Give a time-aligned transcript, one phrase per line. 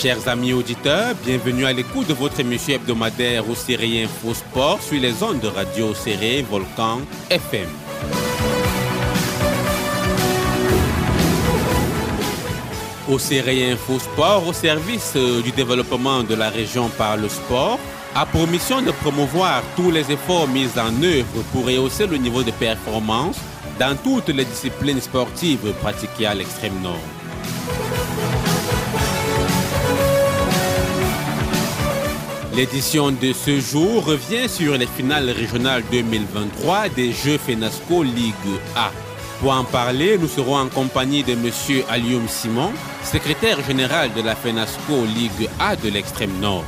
[0.00, 5.00] Chers amis auditeurs, bienvenue à l'écoute de votre émission hebdomadaire au Série Info Sport sur
[5.00, 7.66] les ondes de radio Série Volcan FM.
[13.08, 17.80] Au Série Info Sport, au service euh, du développement de la région par le sport,
[18.14, 22.44] a pour mission de promouvoir tous les efforts mis en œuvre pour rehausser le niveau
[22.44, 23.38] de performance
[23.80, 27.17] dans toutes les disciplines sportives pratiquées à l'extrême nord.
[32.58, 38.34] L'édition de ce jour revient sur les finales régionales 2023 des Jeux FENASCO Ligue
[38.74, 38.90] A.
[39.38, 41.52] Pour en parler, nous serons en compagnie de M.
[41.88, 42.72] Alioum Simon,
[43.04, 46.64] secrétaire général de la FENASCO Ligue A de l'extrême nord.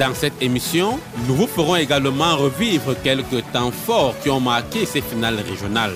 [0.00, 5.00] Dans cette émission, nous vous ferons également revivre quelques temps forts qui ont marqué ces
[5.00, 5.94] finales régionales.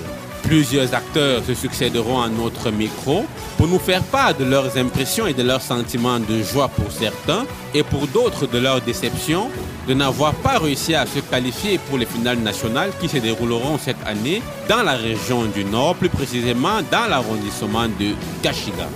[0.48, 3.26] Plusieurs acteurs se succéderont à notre micro
[3.58, 7.44] pour nous faire part de leurs impressions et de leurs sentiments de joie pour certains
[7.74, 9.50] et pour d'autres de leur déception
[9.86, 14.02] de n'avoir pas réussi à se qualifier pour les finales nationales qui se dérouleront cette
[14.06, 18.88] année dans la région du Nord, plus précisément dans l'arrondissement de Kashiga.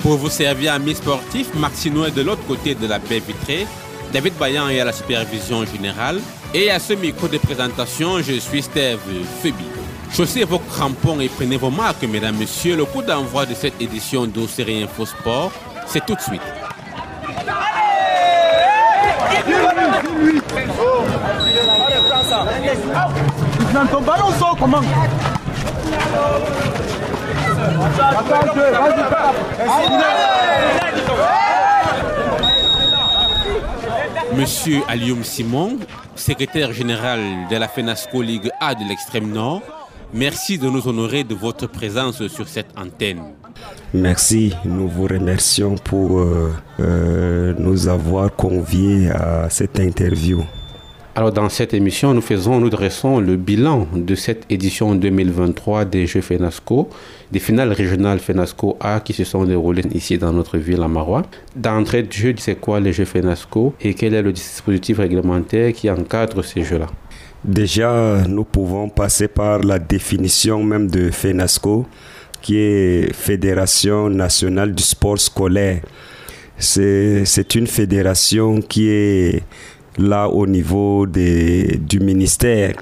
[0.00, 3.66] Pour vous servir à mi sportif, Maxino est de l'autre côté de la baie vitrée
[4.14, 6.20] David Bayan est à la supervision générale.
[6.54, 9.00] Et à ce micro de présentation, je suis Steve
[9.42, 9.64] Febi.
[10.14, 12.76] Chaussez vos crampons et prenez vos marques, mesdames, messieurs.
[12.76, 15.50] Le coup d'envoi de cette édition d'Océrie Info Sport,
[15.88, 16.40] c'est tout de suite.
[34.36, 35.78] Monsieur Alioum Simon,
[36.16, 39.62] secrétaire général de la FENASCO Ligue A de l'extrême nord,
[40.12, 43.22] merci de nous honorer de votre présence sur cette antenne.
[43.92, 50.42] Merci, nous vous remercions pour euh, euh, nous avoir conviés à cette interview.
[51.16, 56.08] Alors dans cette émission, nous faisons, nous dressons le bilan de cette édition 2023 des
[56.08, 56.88] Jeux FENASCO,
[57.30, 61.22] des finales régionales FENASCO A qui se sont déroulées ici dans notre ville à Marois.
[61.54, 65.88] D'entrée de jeu, c'est quoi les Jeux FENASCO et quel est le dispositif réglementaire qui
[65.88, 66.88] encadre ces Jeux-là?
[67.44, 71.86] Déjà, nous pouvons passer par la définition même de FENASCO,
[72.42, 75.80] qui est Fédération nationale du sport scolaire.
[76.56, 79.42] C'est une fédération qui est
[79.98, 82.74] là au niveau des, du ministère,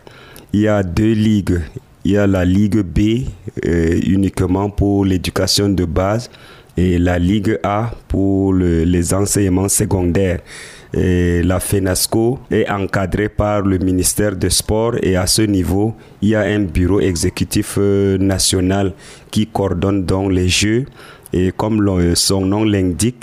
[0.52, 1.60] il y a deux ligues.
[2.04, 3.28] Il y a la Ligue B
[3.64, 6.30] euh, uniquement pour l'éducation de base
[6.76, 10.40] et la Ligue A pour les enseignements secondaires.
[10.94, 16.34] La FENASCO est encadrée par le ministère des Sports et à ce niveau, il y
[16.34, 18.92] a un bureau exécutif euh, national
[19.30, 20.84] qui coordonne donc les Jeux
[21.32, 23.22] et comme son nom l'indique,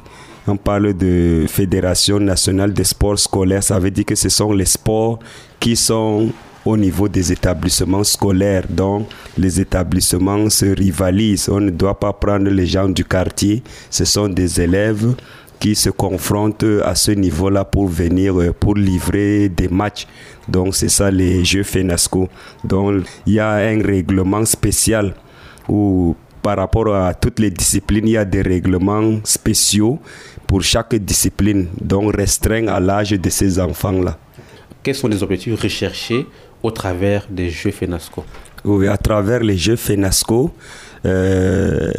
[0.50, 4.66] on parle de Fédération nationale des sports scolaires, ça veut dire que ce sont les
[4.66, 5.20] sports
[5.60, 6.30] qui sont
[6.66, 8.66] au niveau des établissements scolaires.
[8.70, 11.50] Donc, les établissements se rivalisent.
[11.50, 13.64] On ne doit pas prendre les gens du quartier.
[13.90, 15.16] Ce sont des élèves
[15.60, 20.08] qui se confrontent à ce niveau-là pour venir, euh, pour livrer des matchs.
[20.48, 22.30] Donc, c'est ça les Jeux FENASCO.
[22.63, 25.13] Donc, il y a un règlement spécial
[25.68, 30.00] où par rapport à toutes les disciplines, il y a des règlements spéciaux
[30.50, 34.18] pour chaque discipline, donc restreint à l'âge de ces enfants-là.
[34.81, 36.25] Quels sont les objectifs recherchés
[36.63, 38.25] au travers des Jeux FENASCO
[38.66, 40.51] Oui, à travers les Jeux FENASCO,
[41.06, 41.92] euh,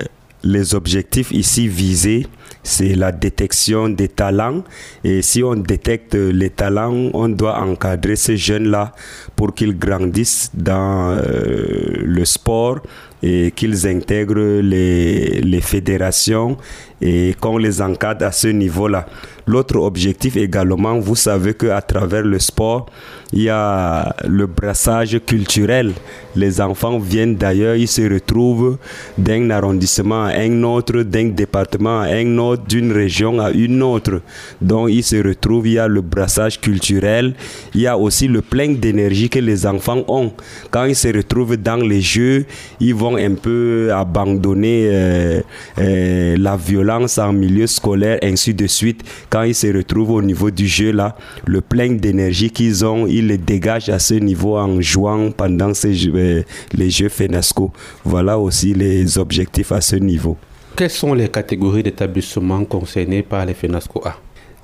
[0.42, 2.26] les objectifs ici visés,
[2.64, 4.64] c'est la détection des talents.
[5.04, 8.92] Et si on détecte les talents, on doit encadrer ces jeunes-là
[9.36, 12.80] pour qu'ils grandissent dans euh, le sport
[13.22, 16.56] et qu'ils intègrent les, fédérations
[17.02, 19.06] et qu'on les encadre à ce niveau-là.
[19.46, 22.86] L'autre objectif également, vous savez qu'à travers le sport,
[23.32, 25.92] il y a le brassage culturel.
[26.36, 28.78] Les enfants viennent d'ailleurs, ils se retrouvent
[29.16, 34.20] d'un arrondissement à un autre, d'un département à un autre, d'une région à une autre.
[34.60, 37.34] Donc ils se retrouvent, il y a le brassage culturel,
[37.74, 40.32] il y a aussi le plein d'énergie que les enfants ont.
[40.70, 42.44] Quand ils se retrouvent dans les jeux,
[42.78, 45.40] ils vont un peu abandonner euh,
[45.78, 49.02] euh, la violence en milieu scolaire, ainsi de suite.
[49.28, 51.16] Quand ils se retrouvent au niveau du jeu, là,
[51.46, 56.08] le plein d'énergie qu'ils ont, ils le dégagent à ce niveau en jouant pendant ces
[56.08, 56.42] euh,
[56.72, 57.72] les jeux FENASCO.
[58.04, 60.36] Voilà aussi les objectifs à ce niveau.
[60.76, 64.16] Quelles sont les catégories d'établissements concernés par les FENASCO A?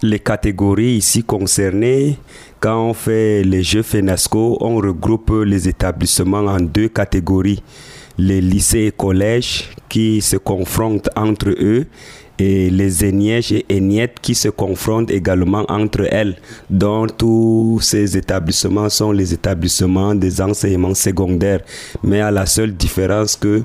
[0.03, 2.19] Les catégories ici concernées,
[2.61, 7.63] quand on fait les jeux FENASCO, on regroupe les établissements en deux catégories.
[8.19, 11.87] Les lycées et collèges qui se confrontent entre eux
[12.39, 16.37] et les ENIEJ et ENIET qui se confrontent également entre elles.
[16.71, 21.61] Donc tous ces établissements sont les établissements des enseignements secondaires,
[22.03, 23.63] mais à la seule différence que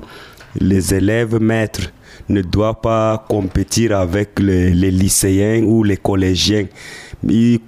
[0.58, 1.90] les élèves maîtres
[2.28, 6.66] ne doit pas compétir avec les, lycéens ou les collégiens.
[7.24, 7.60] les,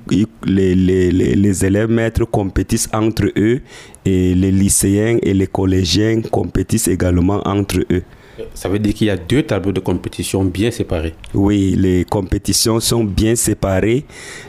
[0.47, 3.61] les, élèves maîtres compétissent entre eux
[4.05, 8.03] et les lycéens et les collégiens compétissent également entre eux.
[8.53, 11.15] Ça veut dire qu'il y a deux tableaux de compétition bien séparés.
[11.35, 14.05] Oui, les compétitions sont bien séparées.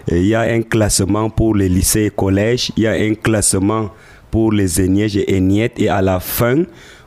[0.09, 3.91] Il y a un classement pour les lycées et collèges, il y a un classement
[4.31, 6.63] pour les ENIEJ et ENIET et à la fin,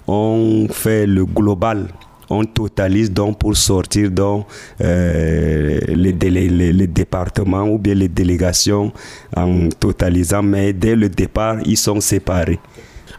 [0.06, 1.88] on fait le global
[2.30, 4.46] on totalise donc pour sortir dans
[4.80, 8.92] euh, les, les, départements ou bien les délégations
[9.36, 12.58] en totalisant, mais dès le départ, ils sont séparés.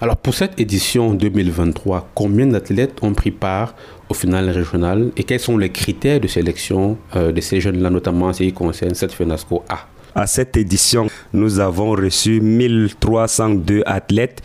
[0.01, 3.75] Alors pour cette édition 2023, combien d'athlètes ont pris part
[4.07, 8.27] au final régional et quels sont les critères de sélection euh, de ces jeunes-là, notamment
[8.27, 9.87] en ce qui concerne cette FENASCO A?
[10.15, 14.41] À cette édition, nous avons reçu 1302 athlètes.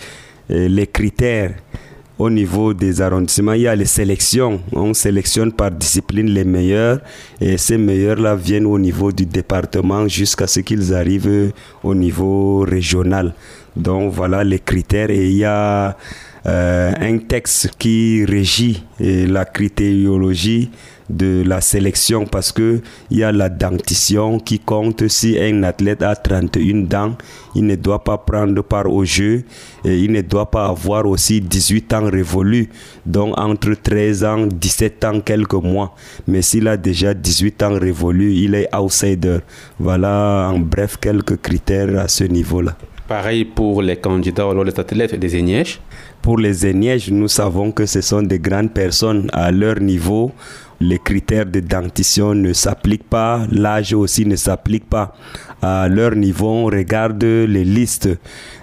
[0.50, 1.54] les critères
[2.18, 4.60] au niveau des arrondissements, il y a les sélections.
[4.72, 7.00] On sélectionne par discipline les meilleurs
[7.40, 11.52] et ces meilleurs-là viennent au niveau du département jusqu'à ce qu'ils arrivent
[11.82, 13.34] au niveau régional.
[13.76, 15.96] Donc voilà les critères et il y a
[16.46, 20.70] euh, un texte qui régit la critériologie
[21.10, 22.80] de la sélection parce que
[23.10, 27.16] il y a la dentition qui compte si un athlète a 31 dents,
[27.54, 29.44] il ne doit pas prendre part au jeu
[29.84, 32.68] et il ne doit pas avoir aussi 18 ans révolus,
[33.04, 35.94] donc entre 13 ans, 17 ans, quelques mois.
[36.26, 39.38] Mais s'il a déjà 18 ans révolus, il est outsider.
[39.78, 42.76] Voilà en bref quelques critères à ce niveau-là.
[43.06, 45.78] Pareil pour les candidats, alors les athlètes des ENIEJ
[46.22, 50.32] Pour les ENIEJ, nous savons que ce sont des grandes personnes à leur niveau
[50.80, 55.14] les critères de dentition ne s'appliquent pas, l'âge aussi ne s'applique pas.
[55.62, 58.08] À leur niveau, on regarde les listes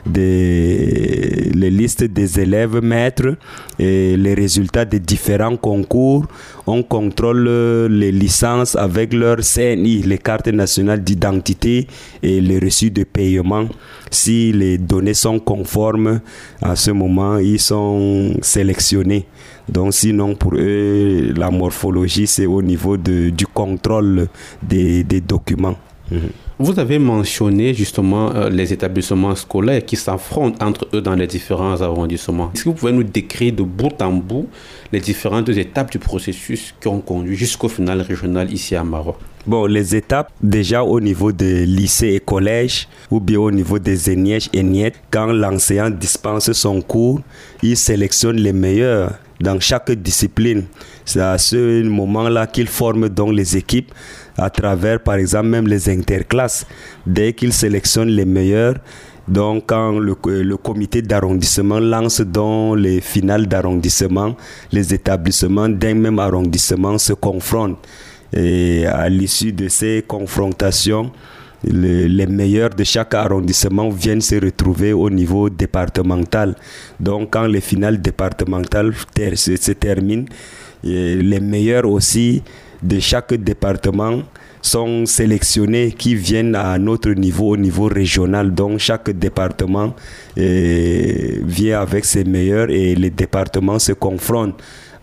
[0.05, 3.35] des, les listes des élèves maîtres
[3.79, 6.27] et les résultats des différents concours.
[6.67, 7.49] On contrôle
[7.89, 11.87] les licences avec leur CNI, les cartes nationales d'identité
[12.21, 13.65] et les reçus de paiement.
[14.11, 16.19] Si les données sont conformes,
[16.61, 19.25] à ce moment, ils sont sélectionnés.
[19.69, 24.27] Donc sinon, pour eux, la morphologie, c'est au niveau du contrôle
[24.61, 25.77] des, des documents.
[26.11, 26.19] Mhm.
[26.59, 31.81] Vous avez mentionné justement euh, les établissements scolaires qui s'affrontent entre eux dans les différents
[31.81, 32.51] arrondissements.
[32.53, 34.47] Est-ce que vous pouvez nous décrire de bout en bout
[34.91, 39.15] les différentes étapes du processus qui ont conduit jusqu'au final régional ici à Maroc?
[39.47, 44.11] Bon, les étapes, déjà au niveau des lycées et collèges, ou bien au niveau des
[44.11, 47.21] ENIEJ et NIET, quand l'enseignant dispense son cours,
[47.63, 50.65] il sélectionne les meilleurs dans chaque discipline.
[51.05, 53.91] C'est à ce moment-là qu'il forme donc les équipes
[54.37, 56.67] à travers, par exemple, même les interclasses.
[57.07, 58.75] Dès qu'il sélectionne les meilleurs,
[59.27, 64.35] donc, quand le, le comité d'arrondissement lance dans les finales d'arrondissement,
[64.71, 67.77] les établissements d'un même arrondissement se confrontent.
[68.33, 71.11] Et à l'issue de ces confrontations,
[71.63, 76.55] les, meilleurs de chaque arrondissement viennent se retrouver au niveau départemental.
[76.99, 78.93] Donc quand les finales départementales
[79.35, 80.25] se, terminent,
[80.83, 82.41] les meilleurs aussi
[82.81, 84.23] de chaque département
[84.63, 88.53] sont sélectionnés qui viennent à notre niveau, au niveau régional.
[88.53, 89.95] Donc chaque département
[90.35, 94.61] vient avec ses meilleurs et les départements se confrontent.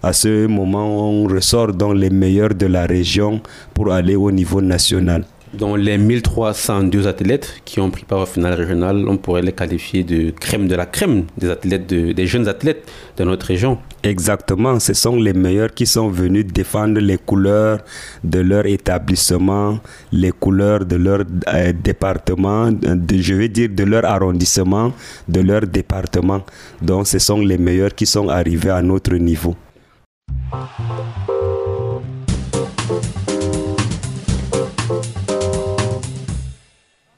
[0.09, 3.43] À ce moment, on ressort dans les meilleurs de la région
[3.75, 5.27] pour aller au niveau national.
[5.53, 10.05] Dans les 1302 athlètes qui ont pris part au final régional, on pourrait les qualifier
[10.05, 13.77] de crème de la crème des athlètes, des jeunes athlètes de notre région.
[14.03, 17.81] Exactement, ce sont les meilleurs qui sont venus défendre les couleurs
[18.25, 19.79] de leur établissement,
[20.11, 21.21] les couleurs de leur
[21.53, 22.71] euh, département,
[23.13, 24.91] je veux dire de leur arrondissement,
[25.29, 26.41] de leur département.
[26.81, 29.55] Donc ce sont les meilleurs qui sont arrivés à notre niveau.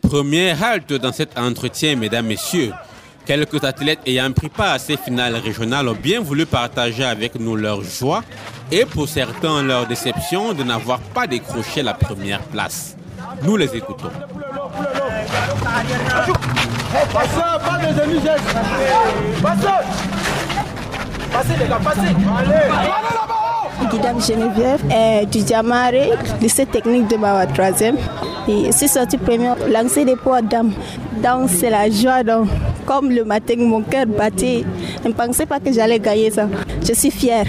[0.02, 2.72] Première halte dans cet entretien, mesdames, messieurs.
[3.26, 7.54] Quelques athlètes ayant pris part à ces finales régionales ont bien voulu partager avec nous
[7.54, 8.24] leur joie
[8.72, 12.96] et pour certains leur déception de n'avoir pas décroché la première place.
[13.42, 14.10] Nous les écoutons.
[23.90, 25.92] Guidame Geneviève et du Diamare,
[26.40, 27.94] lycée technique de ma 3e.
[28.48, 30.72] Et c'est sorti premier, lancer des poids d'âme.
[31.22, 32.22] Donc c'est la joie.
[32.22, 32.48] Donc,
[32.86, 34.64] comme le matin, mon cœur battait.
[35.02, 36.46] Je ne pensais pas que j'allais gagner ça.
[36.86, 37.46] Je suis fière.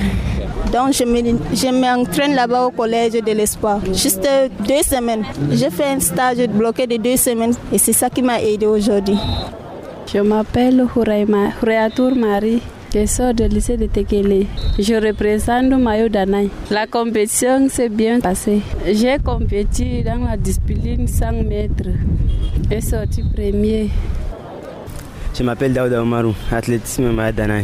[0.72, 3.80] Donc je m'entraîne là-bas au collège de l'espoir.
[3.94, 4.28] Juste
[4.60, 5.24] deux semaines.
[5.52, 9.18] J'ai fait un stage bloqué de deux semaines et c'est ça qui m'a aidé aujourd'hui.
[10.14, 12.62] Je m'appelle Hurayatour Marie.
[12.94, 14.48] Je sors du lycée de Tekele.
[14.78, 16.50] Je représente Mayo Danay.
[16.70, 18.60] La compétition s'est bien passée.
[18.86, 21.90] J'ai compétit dans la discipline 100 mètres.
[22.70, 23.90] J'ai sorti premier.
[25.34, 27.64] Je m'appelle Daouda Omarou, athlétisme Mayo Danay.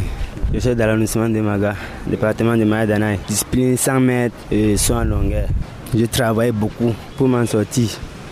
[0.54, 1.74] Je suis dans l'arrondissement de Maga,
[2.06, 3.18] département de Mayo Danay.
[3.28, 5.48] Discipline 100 mètres et soins longueur.
[5.94, 7.88] Je travaille beaucoup pour m'en sortir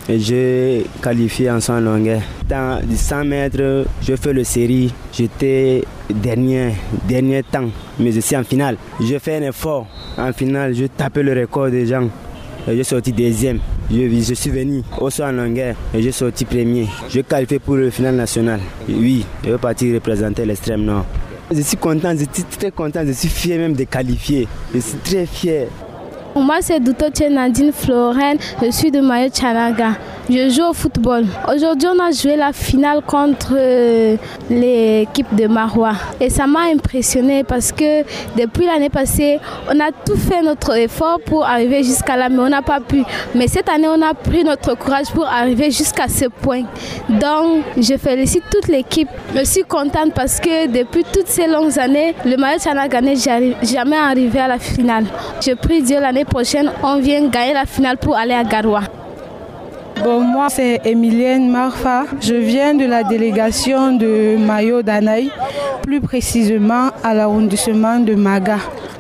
[0.09, 2.21] je qualifié en 100 longueur.
[2.49, 4.93] Dans les 100 mètres, je fais le série.
[5.13, 6.73] J'étais dernier,
[7.09, 8.77] dernier temps, mais je suis en finale.
[9.01, 9.87] Je fais un effort.
[10.17, 12.09] En finale, je tapais le record des gens.
[12.69, 13.61] Je sorti deuxième.
[13.91, 16.89] Je, suis venu au soir en longueur et je sorti premier.
[17.09, 18.61] Je qualifié pour le final national.
[18.89, 21.07] Oui, je vais partir représenter l'extrême nord.
[21.53, 24.49] Je suis content, je suis très content, je suis fier même de qualifier.
[24.75, 25.69] Je suis très fier.
[26.43, 28.37] Moi, c'est Douto Nadine Florène.
[28.63, 29.93] Je suis de Mayo Chanaga.
[30.29, 31.25] Je joue au football.
[31.55, 34.17] Aujourd'hui, on a joué la finale contre euh,
[34.51, 35.93] l'équipe de Marois.
[36.21, 38.03] Et ça m'a impressionné parce que
[38.37, 39.39] depuis l'année passée,
[39.73, 43.05] on a tout fait notre effort pour arriver jusqu'à là, mais on n'a pas pu.
[43.37, 46.65] Mais cette année, on a pris notre courage pour arriver jusqu'à ce point.
[47.09, 49.09] Donc, je félicite toute l'équipe.
[49.33, 53.97] Je suis contente parce que depuis toutes ces longues années, le Mayo Chanaga n'est jamais
[53.97, 55.05] arrivé à la finale.
[55.41, 58.81] Je prie Dieu l'année prochaine, on vient gagner la finale pour aller à Garoua.
[60.05, 62.05] Bon, moi, c'est Emilienne Marfa.
[62.21, 65.31] Je viens de la délégation de Mayo Danaï,
[65.83, 68.59] plus précisément à l'arrondissement de Maga.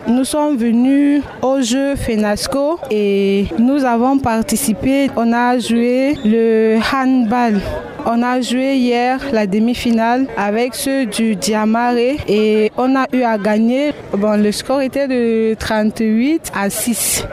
[0.08, 5.10] Nous sommes venus au jeu FENASCO et nous avons participé.
[5.16, 7.60] On a joué le handball.
[8.06, 11.96] On a joué hier la demi-finale avec ceux du Diamare
[12.28, 13.92] et on a eu à gagner.
[14.16, 17.26] Bon, le score était de 38 à 6.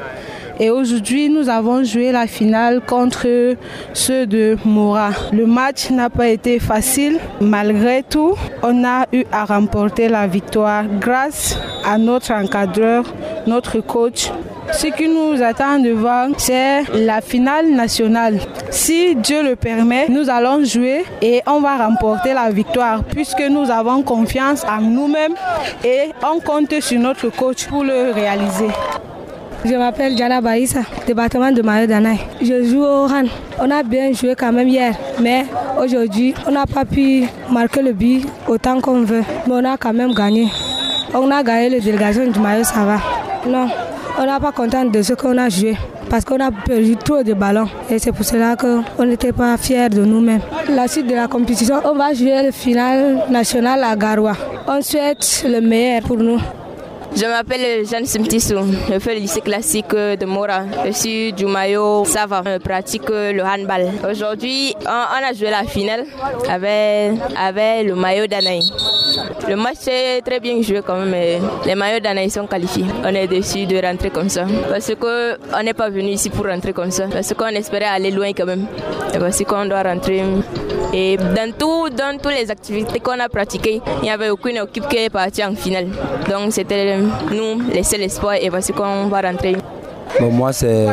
[0.63, 3.27] Et aujourd'hui, nous avons joué la finale contre
[3.91, 5.09] ceux de Mora.
[5.33, 7.19] Le match n'a pas été facile.
[7.41, 13.03] Malgré tout, on a eu à remporter la victoire grâce à notre encadreur,
[13.45, 14.31] notre coach.
[14.71, 18.39] Ce qui nous attend devant, c'est la finale nationale.
[18.69, 23.69] Si Dieu le permet, nous allons jouer et on va remporter la victoire puisque nous
[23.69, 25.35] avons confiance en nous-mêmes
[25.83, 28.69] et on compte sur notre coach pour le réaliser.
[29.65, 32.19] Je m'appelle Jana Baïssa, département de Mayo Danaï.
[32.41, 33.23] Je joue au RAN.
[33.61, 35.45] On a bien joué quand même hier, mais
[35.81, 39.23] aujourd'hui, on n'a pas pu marquer le but autant qu'on veut.
[39.47, 40.47] Mais on a quand même gagné.
[41.13, 42.97] On a gagné la délégation du Mayo, ça va.
[43.47, 43.67] Non,
[44.19, 45.77] on n'est pas content de ce qu'on a joué
[46.09, 49.89] parce qu'on a perdu trop de ballons et c'est pour cela qu'on n'était pas fiers
[49.89, 50.41] de nous-mêmes.
[50.69, 54.33] La suite de la compétition, on va jouer le final national à Garoua.
[54.67, 56.39] On souhaite le meilleur pour nous.
[57.15, 58.55] Je m'appelle Jeanne Simtissou,
[58.91, 60.63] je fais le lycée classique de Mora.
[60.85, 63.91] Je suis du maillot Sava, je pratique le handball.
[64.09, 66.05] Aujourd'hui, on, a joué la finale
[66.49, 68.61] avec, avec le maillot d'Anaï.
[69.47, 72.85] Le match est très bien joué quand même, mais les maillots d'Anaï sont qualifiés.
[73.03, 74.45] On est déçu de rentrer comme ça.
[74.69, 77.05] Parce qu'on n'est pas venu ici pour rentrer comme ça.
[77.11, 78.65] Parce qu'on espérait aller loin quand même.
[79.13, 80.23] Et parce qu'on doit rentrer.
[80.93, 81.51] Et dans,
[81.89, 85.43] dans toutes les activités qu'on a pratiquées, il n'y avait aucune équipe qui est partie
[85.43, 85.87] en finale.
[86.29, 86.97] Donc c'était
[87.31, 89.55] nous les seuls espoirs et voici qu'on va rentrer.
[90.19, 90.87] Bon, moi c'est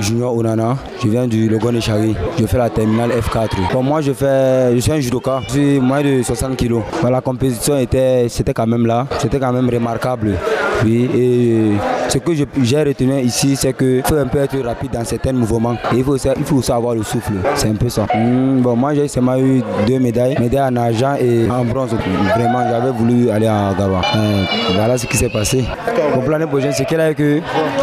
[0.00, 3.72] Junior Onana, je viens du Logon Chari, je fais la terminale F4.
[3.72, 6.80] Bon, moi je fais, je suis un judoka, je suis moins de 60 kg.
[7.02, 10.36] Bon, la compétition était, c'était quand même là, c'était quand même remarquable.
[10.86, 11.72] Et
[12.08, 15.76] ce que j'ai retenu ici, c'est qu'il faut un peu être rapide dans certains mouvements.
[15.94, 17.34] Il faut, aussi avoir le souffle.
[17.54, 18.06] C'est un peu ça.
[18.14, 20.36] bon, moi, j'ai seulement eu deux médailles.
[20.38, 21.94] Médaille en argent et en bronze.
[22.36, 24.00] Vraiment, j'avais voulu aller à Gawa.
[24.74, 25.64] voilà ce qui s'est passé.
[26.14, 27.40] Mon plan prochain, c'est que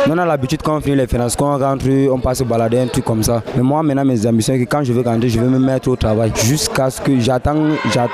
[0.09, 2.87] on a l'habitude quand on finit les finances, quand on rentre, on passe balader, un
[2.87, 3.41] truc comme ça.
[3.55, 5.89] Mais moi, maintenant, mes ambitions, c'est que quand je veux rentrer, je veux me mettre
[5.89, 6.31] au travail.
[6.43, 7.55] Jusqu'à ce que j'attends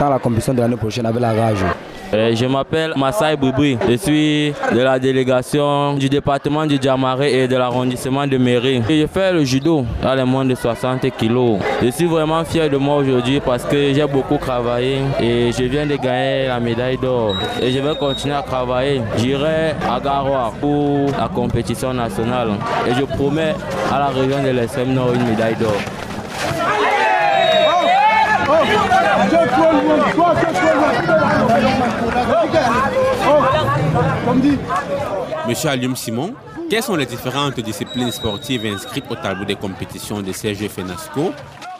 [0.09, 1.63] la compétition de l'année prochaine avec la rage.
[2.11, 3.77] Je m'appelle Massai Boubri.
[3.89, 8.81] Je suis de la délégation du département du Djamaré et de l'arrondissement de Mairie.
[8.87, 11.59] Je fais le judo dans les moins de 60 kilos.
[11.83, 15.85] Je suis vraiment fier de moi aujourd'hui parce que j'ai beaucoup travaillé et je viens
[15.85, 17.35] de gagner la médaille d'or.
[17.61, 19.01] Et je vais continuer à travailler.
[19.17, 22.49] J'irai à Garoua pour la compétition nationale.
[22.87, 23.55] Et je promets
[23.93, 25.75] à la région de l'extrême nord une médaille d'or.
[35.47, 36.33] Monsieur Alium Simon,
[36.69, 41.31] quelles sont les différentes disciplines sportives inscrites au tableau des compétitions de CG FENASCO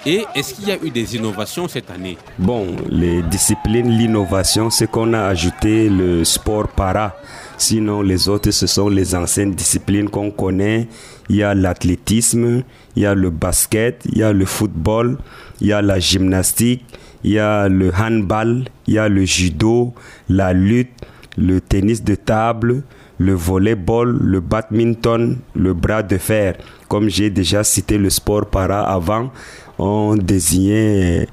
[0.08, 2.16] et est-ce qu'il y a eu des innovations cette année?
[2.38, 7.16] Bon, les disciplines, l'innovation, c'est qu'on a ajouté le sport para.
[7.58, 10.88] Sinon, les autres, ce sont les anciennes disciplines qu'on connaît.
[11.28, 12.62] Il y a l'athlétisme,
[12.96, 15.18] il y a le basket, il y a le football,
[15.60, 16.86] il y a la gymnastique,
[17.24, 19.96] il y a le handball, il y a le judo,
[20.30, 20.92] la lutte,
[21.38, 22.84] le tennis de table,
[23.18, 26.56] le volleyball, le badminton, le bras de fer.
[26.88, 29.32] Comme j'ai déjà cité le sport para avant,
[29.78, 31.28] on désignait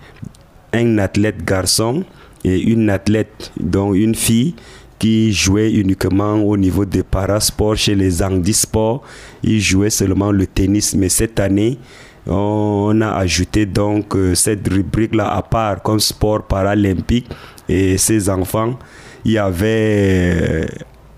[0.73, 2.05] un athlète garçon
[2.45, 4.55] et une athlète, dont une fille
[4.99, 9.03] qui jouait uniquement au niveau des parasports chez les handisports.
[9.43, 10.95] Ils jouaient seulement le tennis.
[10.95, 11.79] Mais cette année,
[12.27, 17.29] on a ajouté donc euh, cette rubrique-là à part comme sport paralympique.
[17.69, 18.79] Et ces enfants,
[19.25, 20.67] il y avait euh,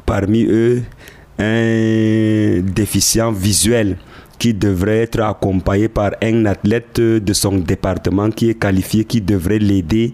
[0.07, 0.83] parmi eux
[1.39, 3.97] un déficient visuel
[4.39, 9.59] qui devrait être accompagné par un athlète de son département qui est qualifié, qui devrait
[9.59, 10.13] l'aider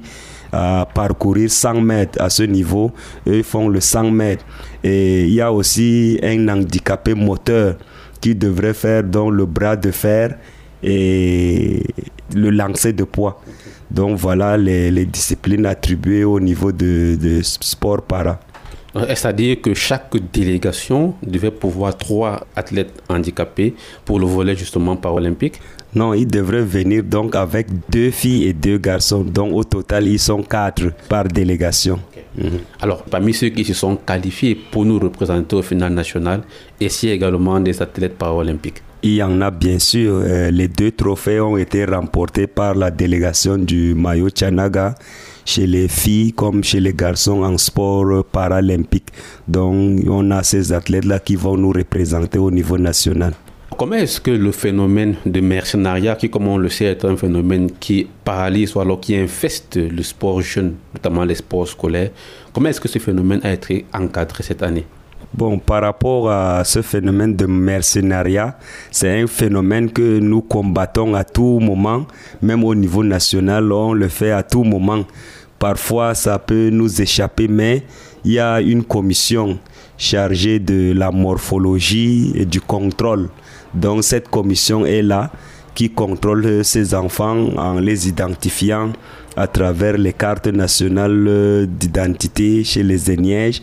[0.52, 2.92] à parcourir 100 mètres à ce niveau.
[3.26, 4.44] Eux font le 100 mètres.
[4.82, 7.76] Et il y a aussi un handicapé moteur
[8.20, 10.36] qui devrait faire le bras de fer
[10.82, 11.84] et
[12.34, 13.40] le lancer de poids.
[13.90, 18.40] Donc voilà les, les disciplines attribuées au niveau de, de sport para.
[18.94, 25.60] C'est-à-dire que chaque délégation devait pouvoir trois athlètes handicapés pour le volet justement paralympique
[25.92, 29.24] non, ils devraient venir donc avec deux filles et deux garçons.
[29.24, 31.98] Donc au total, ils sont quatre par délégation.
[32.80, 36.42] Alors, parmi ceux qui se sont qualifiés pour nous représenter au final national,
[36.80, 38.82] y a également des athlètes paralympiques?
[39.02, 40.20] Il y en a bien sûr.
[40.24, 44.94] Euh, les deux trophées ont été remportés par la délégation du Mayo Chanaga
[45.44, 49.08] chez les filles comme chez les garçons en sport paralympique.
[49.48, 53.32] Donc on a ces athlètes-là qui vont nous représenter au niveau national.
[53.78, 57.70] Comment est-ce que le phénomène de mercenariat, qui comme on le sait est un phénomène
[57.80, 62.10] qui paralyse ou alors qui infeste le sport jeune, notamment les sports scolaires,
[62.52, 64.84] comment est-ce que ce phénomène a été encadré cette année?
[65.32, 68.58] Bon, par rapport à ce phénomène de mercenariat,
[68.90, 72.06] c'est un phénomène que nous combattons à tout moment,
[72.42, 75.04] même au niveau national, on le fait à tout moment.
[75.58, 77.84] Parfois, ça peut nous échapper, mais
[78.24, 79.58] il y a une commission
[79.96, 83.28] chargée de la morphologie et du contrôle.
[83.74, 85.30] Donc cette commission est là
[85.74, 88.92] qui contrôle ces enfants en les identifiant
[89.36, 93.62] à travers les cartes nationales d'identité chez les ENIEJ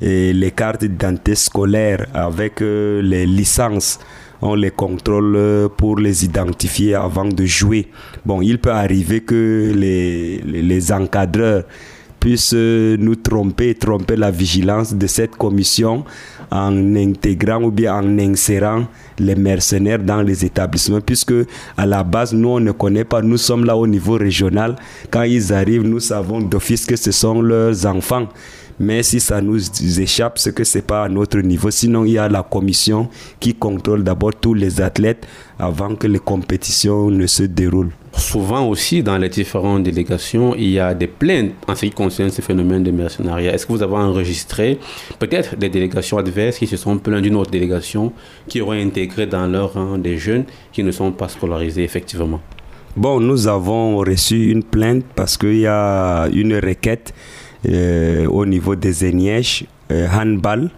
[0.00, 3.98] et les cartes d'identité scolaire avec euh, les licences.
[4.40, 7.88] On les contrôle euh, pour les identifier avant de jouer.
[8.24, 11.64] Bon, il peut arriver que les, les, encadreurs
[12.20, 16.04] puissent euh, nous tromper, tromper la vigilance de cette commission
[16.52, 18.86] en intégrant ou bien en insérant
[19.18, 21.34] les mercenaires dans les établissements, puisque
[21.76, 24.76] à la base, nous, on ne connaît pas, nous sommes là au niveau régional.
[25.10, 28.28] Quand ils arrivent, nous savons d'office que ce sont leurs enfants.
[28.80, 29.58] Mais si ça nous
[30.00, 31.70] échappe, c'est que c'est pas à notre niveau.
[31.70, 33.08] Sinon, il y a la commission
[33.40, 35.26] qui contrôle d'abord tous les athlètes
[35.58, 37.90] avant que les compétitions ne se déroulent.
[38.16, 42.30] Souvent aussi, dans les différentes délégations, il y a des plaintes en ce qui concerne
[42.30, 43.52] ce phénomène de mercenariat.
[43.52, 44.78] Est-ce que vous avez enregistré
[45.18, 48.12] peut-être des délégations adverses qui se sont plaintes d'une autre délégation
[48.48, 52.40] qui aurait intégré dans leur rang des jeunes qui ne sont pas scolarisés effectivement?
[52.96, 57.14] Bon, nous avons reçu une plainte parce qu'il y a une requête
[57.66, 60.70] au niveau des Enièches, euh, handball,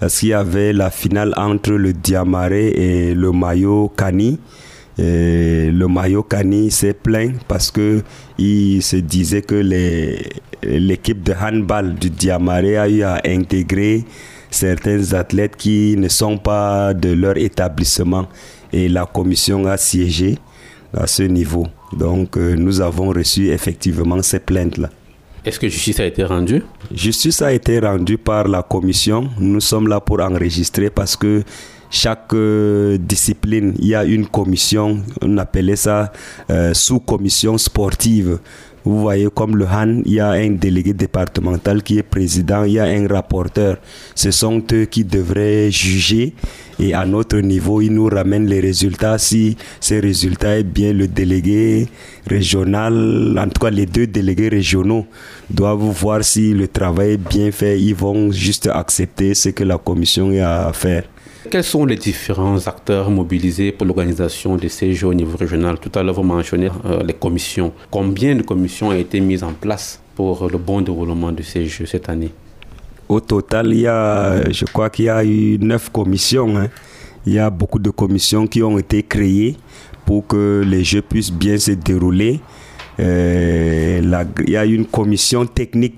[0.00, 4.38] parce qu'il y avait la finale entre le Diamaré et le Mayo Kani.
[4.98, 8.02] le Mayo Kani s'est plaint parce que
[8.38, 9.56] il se disait que
[10.62, 14.04] l'équipe de handball du Diamaré a eu à intégrer
[14.50, 18.26] certains athlètes qui ne sont pas de leur établissement
[18.72, 20.38] et la commission a siégé
[20.96, 21.66] à ce niveau.
[21.92, 24.90] Donc euh, nous avons reçu effectivement ces plaintes-là.
[25.44, 26.62] Est-ce que justice a été rendue?
[26.92, 29.28] Justice a été rendue par la commission.
[29.38, 31.42] Nous sommes là pour enregistrer parce que
[31.90, 36.12] chaque euh, discipline, il y a une commission, on appelait ça
[36.50, 38.38] euh, sous-commission sportive,
[38.88, 42.72] Vous voyez, comme le Han, il y a un délégué départemental qui est président, il
[42.72, 43.76] y a un rapporteur.
[44.14, 46.32] Ce sont eux qui devraient juger
[46.80, 49.18] et à notre niveau, ils nous ramènent les résultats.
[49.18, 51.86] Si ces résultats est bien, le délégué
[52.26, 55.04] régional, en tout cas les deux délégués régionaux,
[55.50, 57.78] doivent voir si le travail est bien fait.
[57.78, 61.02] Ils vont juste accepter ce que la commission a à faire.
[61.50, 65.78] Quels sont les différents acteurs mobilisés pour l'organisation de ces jeux au niveau régional?
[65.78, 67.72] Tout à l'heure, vous mentionnez euh, les commissions.
[67.90, 71.86] Combien de commissions ont été mises en place pour le bon déroulement de ces jeux
[71.86, 72.30] cette année?
[73.08, 76.54] Au total, il y a, je crois qu'il y a eu neuf commissions.
[76.58, 76.68] Hein.
[77.24, 79.56] Il y a beaucoup de commissions qui ont été créées
[80.04, 82.40] pour que les jeux puissent bien se dérouler.
[83.00, 84.00] Euh,
[84.46, 85.94] il y a une commission technique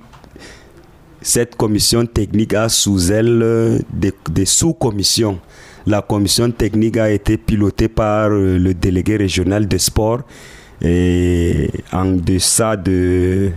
[1.22, 5.38] cette commission technique a sous elle euh, des, sous-commissions.
[5.86, 10.20] La commission technique a été pilotée par euh, le délégué régional de sport
[10.82, 13.50] et en deçà de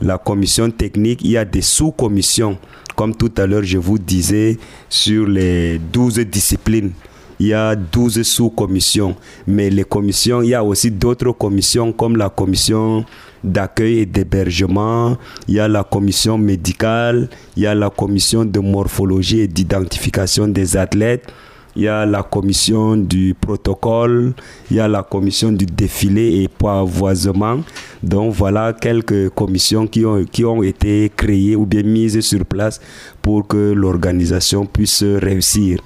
[0.00, 2.58] la commission technique, il y a des sous-commissions.
[2.94, 6.92] Comme tout à l'heure, je vous disais, sur les 12 disciplines,
[7.38, 9.16] il y a 12 sous-commissions.
[9.46, 13.04] Mais les commissions, il y a aussi d'autres commissions comme la commission
[13.44, 15.16] d'accueil et d'hébergement,
[15.48, 20.48] il y a la commission médicale, il y a la commission de morphologie et d'identification
[20.48, 21.32] des athlètes,
[21.76, 24.32] il y a la commission du protocole,
[24.70, 27.60] il y a la commission du défilé et poivoisement.
[28.02, 32.80] Donc voilà quelques commissions qui ont, qui ont été créées ou bien mises sur place
[33.20, 35.80] pour que l'organisation puisse réussir.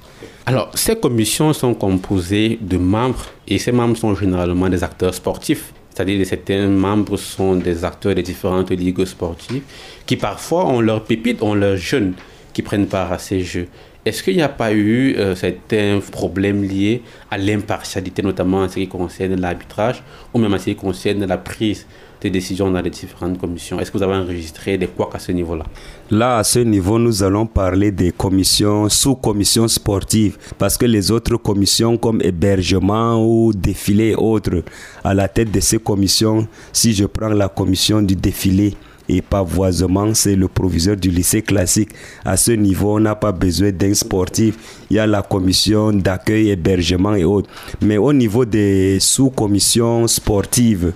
[0.45, 5.73] Alors, ces commissions sont composées de membres et ces membres sont généralement des acteurs sportifs
[6.01, 9.61] c'est-à-dire que certains membres sont des acteurs des différentes ligues sportives
[10.07, 12.13] qui parfois ont leurs pépites, ont leurs jeunes
[12.53, 13.67] qui prennent part à ces jeux.
[14.03, 18.75] Est-ce qu'il n'y a pas eu euh, certains problèmes liés à l'impartialité, notamment en ce
[18.75, 20.01] qui concerne l'arbitrage
[20.33, 21.85] ou même en ce qui concerne la prise
[22.19, 23.79] des décisions dans les différentes commissions?
[23.79, 25.65] Est-ce que vous avez enregistré des quoi à ce niveau-là?
[26.09, 31.37] Là, à ce niveau, nous allons parler des commissions, sous-commissions sportives, parce que les autres
[31.37, 34.63] commissions comme hébergement ou défilé et autres,
[35.03, 38.73] à la tête de ces commissions, si je prends la commission du défilé,
[39.09, 41.89] et pavoisement, c'est le proviseur du lycée classique.
[42.23, 44.55] À ce niveau, on n'a pas besoin d'un sportif.
[44.89, 47.49] Il y a la commission d'accueil, hébergement et autres.
[47.81, 50.93] Mais au niveau des sous-commissions sportives,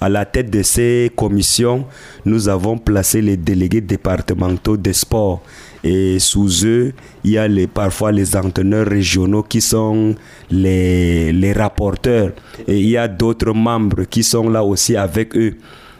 [0.00, 1.86] à la tête de ces commissions,
[2.24, 5.42] nous avons placé les délégués départementaux des sports.
[5.82, 6.92] Et sous eux,
[7.24, 10.14] il y a parfois les entraîneurs régionaux qui sont
[10.50, 12.32] les rapporteurs.
[12.66, 15.54] Et il y a d'autres membres qui sont là aussi avec eux.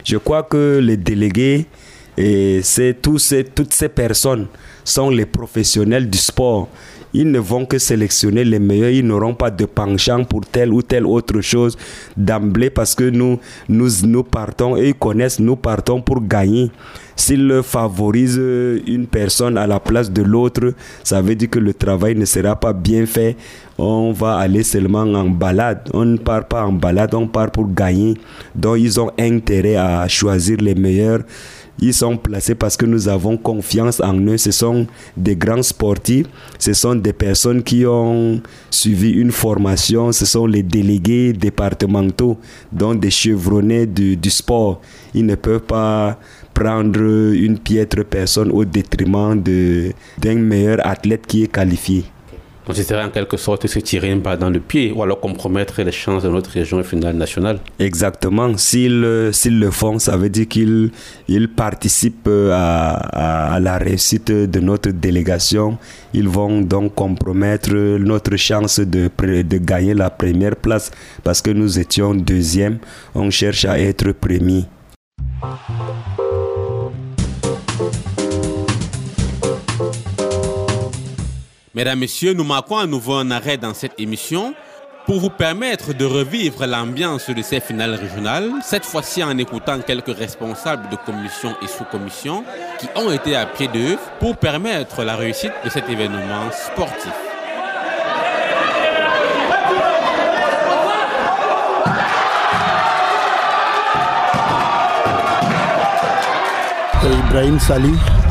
[0.04, 1.66] Je crois que les délégués,
[2.16, 2.60] et
[3.02, 4.46] tous ces, toutes ces personnes
[4.84, 6.68] sont les professionnels du sport
[7.14, 10.82] ils ne vont que sélectionner les meilleurs, ils n'auront pas de penchant pour telle ou
[10.82, 11.78] telle autre chose
[12.16, 16.70] d'emblée parce que nous, nous, nous partons, et ils connaissent, nous partons pour gagner.
[17.16, 18.40] S'ils favorisent
[18.86, 20.74] une personne à la place de l'autre,
[21.04, 23.36] ça veut dire que le travail ne sera pas bien fait.
[23.78, 25.88] On va aller seulement en balade.
[25.92, 28.14] On ne part pas en balade, on part pour gagner.
[28.56, 31.20] Donc ils ont intérêt à choisir les meilleurs
[31.80, 34.36] ils sont placés parce que nous avons confiance en eux.
[34.36, 36.26] Ce sont des grands sportifs,
[36.58, 42.38] ce sont des personnes qui ont suivi une formation, ce sont les délégués départementaux,
[42.72, 44.80] donc des chevronnés du, du sport.
[45.14, 46.18] Ils ne peuvent pas
[46.54, 52.04] prendre une piètre personne au détriment d'un meilleur athlète qui est qualifié.
[52.72, 55.92] Ce en quelque sorte se tirer une balle dans le pied ou alors compromettre les
[55.92, 57.58] chances de notre région finale nationale.
[57.78, 58.56] Exactement.
[58.56, 60.90] S'ils s'ils le font, ça veut dire qu'ils
[61.28, 65.76] ils participent à, à, la réussite de notre délégation.
[66.14, 69.10] Ils vont donc compromettre notre chance de,
[69.42, 70.90] de gagner la première place
[71.22, 72.78] parce que nous étions deuxième.
[73.14, 74.64] On cherche à être premier.
[81.74, 84.54] Mesdames, Messieurs, nous marquons à nouveau un arrêt dans cette émission
[85.06, 90.16] pour vous permettre de revivre l'ambiance de ces finales régionales, cette fois-ci en écoutant quelques
[90.16, 92.44] responsables de commissions et sous-commissions
[92.78, 97.12] qui ont été à pied d'œuvre pour permettre la réussite de cet événement sportif.
[107.28, 107.58] Ibrahim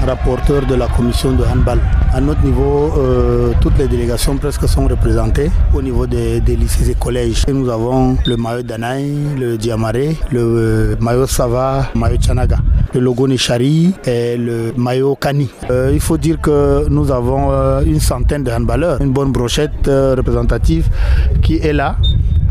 [0.05, 1.79] rapporteur de la commission de handball.
[2.13, 6.95] À notre niveau, euh, toutes les délégations presque sont représentées au niveau des, lycées et
[6.95, 7.43] collèges.
[7.47, 12.57] nous avons le maillot Danaï, le Diamaré, le euh, maillot Sava, le maillot Chanaga,
[12.93, 15.49] le logo Nishari et le maillot Kani.
[15.71, 17.51] Euh, il faut dire que nous avons
[17.85, 20.87] une centaine de handballeurs, une bonne brochette représentative
[21.41, 21.95] qui est là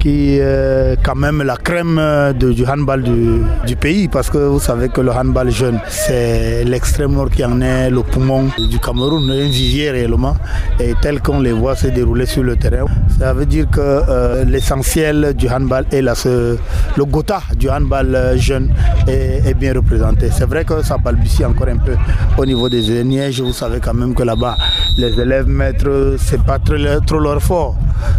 [0.03, 2.01] qui est quand même la crème
[2.35, 7.31] du handball du, pays, parce que vous savez que le handball jeune, c'est l'extrême nord
[7.31, 10.37] qui en est le poumon du Cameroun, un vivier réellement,
[10.81, 12.87] et tel qu'on les voit se dérouler sur le terrain.
[13.19, 18.75] Ça veut dire que euh, l'essentiel du handball est là, le Gotha du handball jeune
[19.07, 20.31] est, bien représenté.
[20.33, 21.95] C'est vrai que ça balbutie encore un peu
[22.37, 23.41] au niveau des Nièges.
[23.41, 24.57] Vous savez quand même que là-bas,
[24.99, 27.77] les élèves maîtres, c'est pas trop, leur fort.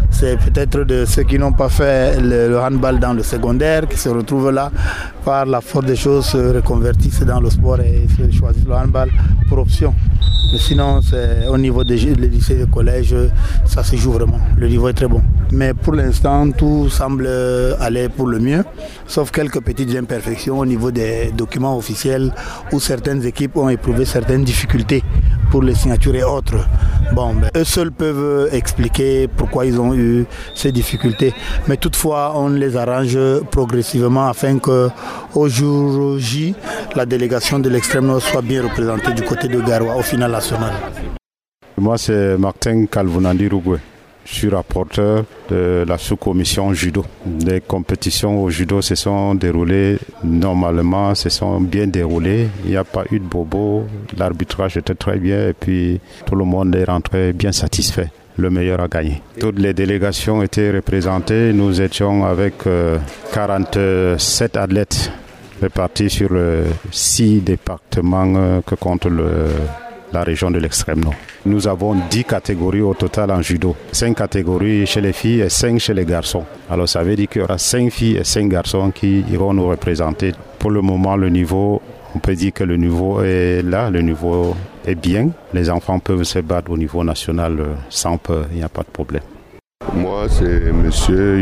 [0.09, 4.09] C'est peut-être de ceux qui n'ont pas fait le, handball dans le secondaire qui se
[4.09, 4.71] retrouvent là
[5.23, 9.09] par la force des choses se reconvertissent dans le sport et se choisissent le handball
[9.47, 9.93] pour option.
[10.51, 10.99] Mais sinon,
[11.49, 13.15] au niveau des lycées et des collèges,
[13.65, 14.39] ça se joue vraiment.
[14.57, 15.21] Le niveau est très bon.
[15.51, 17.27] Mais pour l'instant, tout semble
[17.79, 18.63] aller pour le mieux,
[19.07, 22.31] sauf quelques petites imperfections au niveau des documents officiels
[22.71, 25.03] où certaines équipes ont éprouvé certaines difficultés
[25.53, 26.67] pour les signatures et autres.
[27.13, 31.31] Bon, ben, eux seuls peuvent expliquer pourquoi ils ont eu ces difficultés.
[31.67, 33.19] Mais toutefois, on les arrange
[33.51, 34.89] progressivement afin que
[35.35, 36.55] au jour J,
[36.95, 40.73] la délégation de l'extrême nord soit bien représentée du côté de Garoua au final national.
[41.77, 43.77] Moi, c'est Martin Calvunandi Rougoué.
[44.25, 47.05] Je suis rapporteur de la sous-commission judo.
[47.45, 52.47] Les compétitions au judo se sont déroulées normalement, se sont bien déroulées.
[52.63, 53.86] Il n'y a pas eu de bobo.
[54.17, 58.09] L'arbitrage était très bien et puis tout le monde est rentré bien satisfait.
[58.38, 59.21] Le meilleur a gagné.
[59.39, 61.53] Toutes les délégations étaient représentées.
[61.53, 62.63] Nous étions avec
[63.33, 64.17] 47 euh,
[64.59, 65.12] athlètes
[65.62, 66.29] répartis sur
[66.91, 69.47] six départements euh, que compte le
[70.13, 71.15] la région de l'extrême nord.
[71.45, 73.76] Nous avons 10 catégories au total en judo.
[73.91, 76.45] 5 catégories chez les filles et 5 chez les garçons.
[76.69, 79.67] Alors ça veut dire qu'il y aura 5 filles et 5 garçons qui iront nous
[79.67, 80.32] représenter.
[80.60, 81.82] Pour le moment, le niveau,
[82.15, 85.30] on peut dire que le niveau est là, le niveau est bien.
[85.54, 87.58] Les enfants peuvent se battre au niveau national
[87.89, 89.23] sans peur, il n'y a pas de problème.
[89.91, 90.89] Moi, c'est M.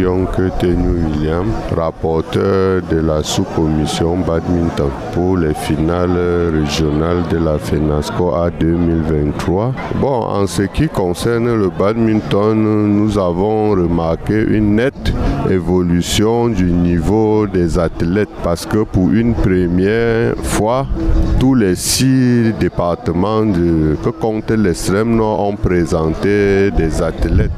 [0.01, 6.17] Yonke Tenu William, rapporteur de la sous-commission badminton pour les finales
[6.53, 9.73] régionales de la FENASCO A 2023.
[10.01, 15.13] Bon, en ce qui concerne le badminton, nous avons remarqué une nette
[15.51, 20.87] évolution du niveau des athlètes parce que pour une première fois,
[21.39, 27.51] tous les six départements de, que compte l'extrême nord ont présenté des athlètes.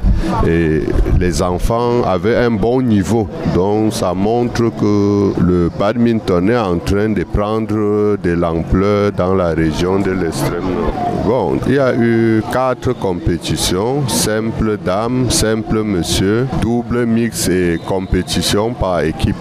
[0.46, 0.82] Et
[1.18, 3.28] les enfants avaient un bon niveau.
[3.54, 9.50] Donc ça montre que le badminton est en train de prendre de l'ampleur dans la
[9.50, 10.94] région de l'extrême nord.
[11.26, 18.72] Bon, il y a eu quatre compétitions, simple dame, simple monsieur, double mix et compétition
[18.74, 19.36] par équipe.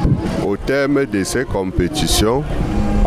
[0.46, 2.44] Au terme de ces compétitions,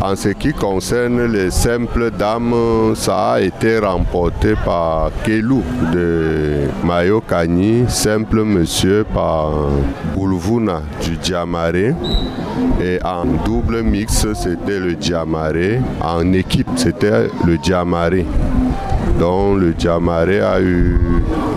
[0.02, 7.84] en ce qui concerne les simples dames, ça a été remporté par Kelou de Mayokani,
[7.88, 9.52] simple monsieur par
[10.14, 11.94] Boulvouna du Diamaré.
[12.80, 15.80] Et en double mix, c'était le Diamaré.
[16.02, 18.26] En équipe, c'était le Diamaré
[19.18, 21.00] dont le Diamaré a eu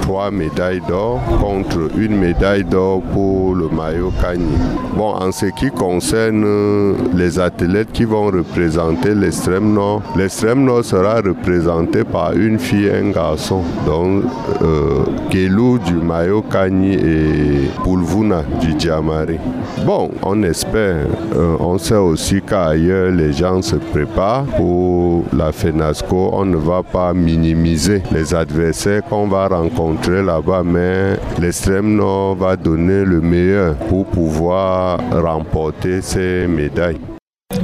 [0.09, 4.57] trois médailles d'or contre une médaille d'or pour le maillot Kani.
[4.97, 11.17] Bon, en ce qui concerne les athlètes qui vont représenter l'extrême nord, l'extrême nord sera
[11.17, 14.23] représenté par une fille et un garçon, donc
[14.63, 19.39] euh, Kelou du maillot Kani et Pulvuna du Diamaré.
[19.85, 26.31] Bon, on espère, euh, on sait aussi qu'ailleurs les gens se préparent pour la FENASCO,
[26.33, 32.55] on ne va pas minimiser les adversaires qu'on va rencontrer là-bas, mais l'extrême nord va
[32.55, 36.99] donner le meilleur pour pouvoir remporter ces médailles.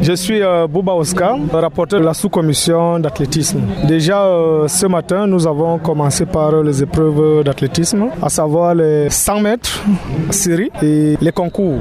[0.06, 3.60] Je suis euh, Bouba Oscar, rapporteur de la sous-commission d'athlétisme.
[3.88, 9.40] Déjà euh, ce matin, nous avons commencé par les épreuves d'athlétisme, à savoir les 100
[9.40, 9.84] mètres
[10.30, 11.80] série et les concours.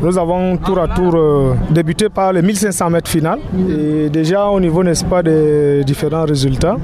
[0.00, 3.40] Nous avons tour à tour euh, débuté par les 1500 mètres finales.
[3.68, 6.76] Et déjà au niveau, n'est-ce pas, des différents résultats,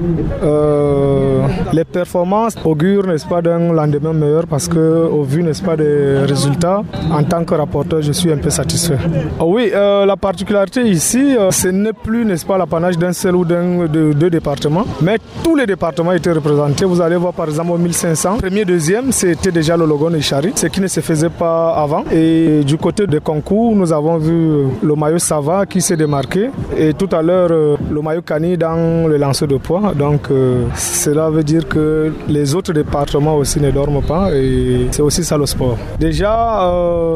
[1.71, 6.17] les performances augurent, n'est-ce pas, d'un lendemain meilleur parce que au vu, n'est-ce pas, des
[6.27, 8.97] résultats, en tant que rapporteur, je suis un peu satisfait.
[9.39, 13.85] oui, la particularité ici, euh, ce n'est plus, n'est-ce pas, l'apanage d'un seul ou d'un
[13.85, 16.85] de deux départements, mais tous les départements étaient représentés.
[16.85, 20.67] Vous allez voir par exemple au 1500, premier, deuxième, c'était déjà le logo Chari, ce
[20.67, 22.03] qui ne se faisait pas avant.
[22.11, 26.93] Et du côté des concours, nous avons vu le maillot Sava qui s'est démarqué et
[26.93, 29.93] tout à l'heure euh, le maillot Cani dans le lancer de poids.
[29.97, 35.01] Donc euh, cela veut dire que les autres départements aussi ne dorment pas et c'est
[35.01, 35.77] aussi ça le sport.
[35.99, 36.71] Déjà,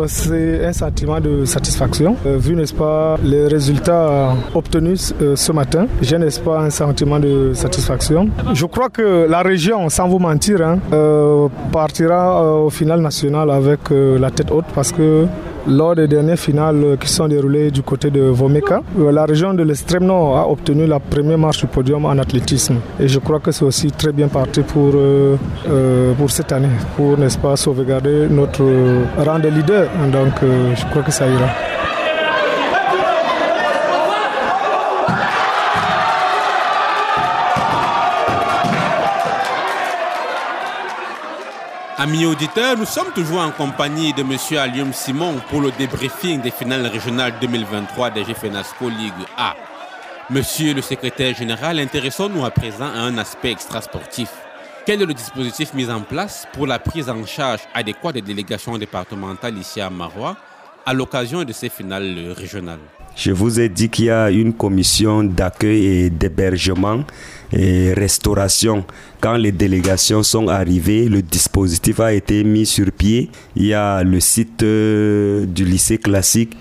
[0.07, 6.15] c'est un sentiment de satisfaction vu, n'est-ce pas, les résultats obtenus euh, ce matin, je
[6.15, 8.29] n'ai pas un sentiment de satisfaction.
[8.53, 13.79] Je crois que la région, sans vous mentir, hein, euh, partira au final national avec
[13.89, 15.25] la tête haute parce que
[15.67, 20.05] lors des dernières finales qui sont déroulées du côté de Vomeka, la région de l'extrême
[20.05, 22.75] nord a obtenu la première marche du podium en athlétisme.
[22.99, 24.93] Et je crois que c'est aussi très bien parti pour,
[26.17, 28.63] pour cette année, pour, n'est-ce pas, sauvegarder notre
[29.17, 29.87] rang de leader.
[30.11, 31.49] Donc, je crois que ça ira.
[41.99, 44.37] Amis auditeurs, nous sommes toujours en compagnie de M.
[44.59, 49.55] Alium Simon pour le débriefing des finales régionales 2023 des GFNASCO Ligue A.
[50.29, 54.29] Monsieur le secrétaire général, intéressons-nous à présent à un aspect extrasportif.
[54.85, 58.77] Quel est le dispositif mis en place pour la prise en charge adéquate des délégations
[58.77, 60.37] départementales ici à Marois
[60.87, 62.79] à l'occasion de ces finales régionales
[63.13, 67.03] Je vous ai dit qu'il y a une commission d'accueil et d'hébergement
[67.51, 68.85] et restauration.
[69.19, 73.29] Quand les délégations sont arrivées, le dispositif a été mis sur pied.
[73.57, 76.55] Il y a le site euh, du lycée classique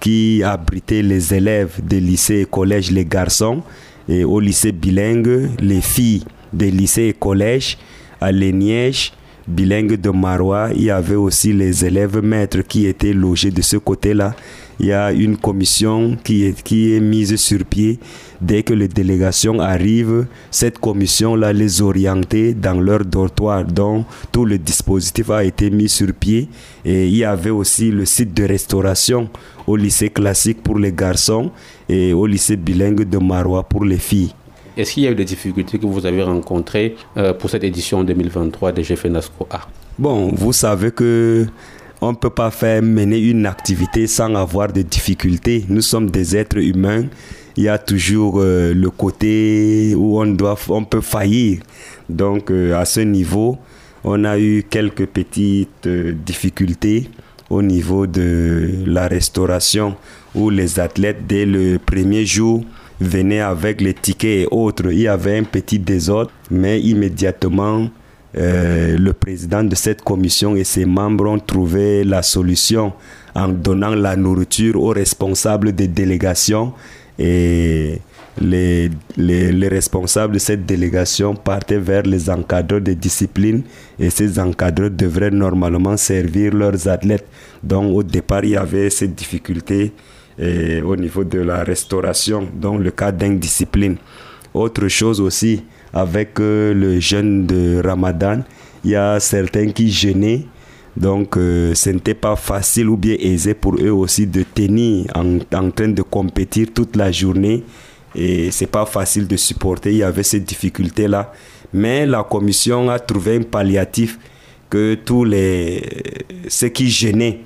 [0.00, 3.62] qui abritait les élèves des lycées et collèges, les garçons,
[4.08, 7.78] et au lycée bilingue, les filles des lycées et collèges,
[8.20, 9.12] à Léniège,
[9.48, 13.78] bilingue de Marois, il y avait aussi les élèves maîtres qui étaient logés de ce
[13.78, 14.34] côté-là.
[14.80, 17.98] Il y a une commission qui est, mise sur pied.
[18.40, 23.64] Dès que les délégations arrivent, cette commission-là les orientait dans leur dortoir.
[23.64, 26.48] Donc, tout le dispositif a été mis sur pied.
[26.84, 29.28] Et il y avait aussi le site de restauration
[29.66, 31.50] au lycée classique pour les garçons
[31.88, 34.32] et au lycée bilingue de Marois pour les filles.
[34.78, 38.04] Est-ce qu'il y a eu des difficultés que vous avez rencontrées euh, pour cette édition
[38.04, 39.62] 2023 de GFNASCO A?
[39.98, 41.46] Bon, vous savez que
[42.00, 45.64] on ne peut pas faire mener une activité sans avoir de difficultés.
[45.68, 47.06] Nous sommes des êtres humains.
[47.56, 51.58] Il y a toujours euh, le côté où on, doit, on peut faillir.
[52.08, 53.58] Donc euh, à ce niveau,
[54.04, 57.10] on a eu quelques petites difficultés
[57.50, 59.96] au niveau de la restauration
[60.36, 62.62] où les athlètes, dès le premier jour,
[63.00, 64.90] venaient avec les tickets et autres.
[64.90, 67.88] Il y avait un petit désordre, mais immédiatement,
[68.36, 72.92] euh, le président de cette commission et ses membres ont trouvé la solution
[73.34, 76.72] en donnant la nourriture aux responsables des délégations
[77.18, 78.00] et
[78.40, 83.62] les, les, les, responsables de cette délégation partaient vers les encadreurs de discipline
[83.98, 87.26] et ces encadreurs devraient normalement servir leurs athlètes.
[87.62, 89.92] Donc au départ, il y avait cette difficulté
[90.38, 93.96] et au niveau de la restauration, dans le cas d'indiscipline.
[94.54, 98.42] Autre chose aussi, avec euh, le jeûne de Ramadan,
[98.84, 100.44] il y a certains qui jeûnaient.
[100.96, 105.38] Donc, euh, ce n'était pas facile ou bien aisé pour eux aussi de tenir en,
[105.54, 107.62] en train de compétir toute la journée.
[108.14, 109.90] Et c'est pas facile de supporter.
[109.92, 111.32] Il y avait ces difficultés-là.
[111.72, 114.18] Mais la commission a trouvé un palliatif
[114.70, 115.82] que tous les,
[116.48, 117.40] ceux qui gênaient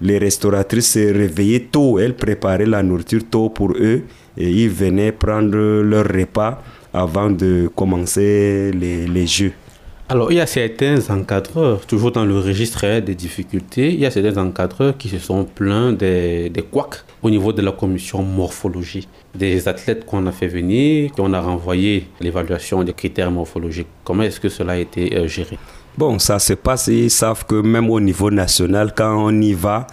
[0.00, 4.02] les restauratrices se réveillaient tôt, elles préparaient la nourriture tôt pour eux
[4.36, 9.52] et ils venaient prendre leur repas avant de commencer les, jeux.
[10.08, 14.10] Alors, il y a certains encadreurs, toujours dans le registre des difficultés, il y a
[14.10, 19.08] certains encadreurs qui se sont plaints des, des couacs au niveau de la commission morphologie.
[19.34, 23.88] Des athlètes qu'on a fait venir, qu'on a renvoyé l'évaluation des critères morphologiques.
[24.04, 25.58] Comment est-ce que cela a été euh, géré?
[25.98, 29.86] Bon, ça se passe, ils savent que même au niveau national, quand on y va,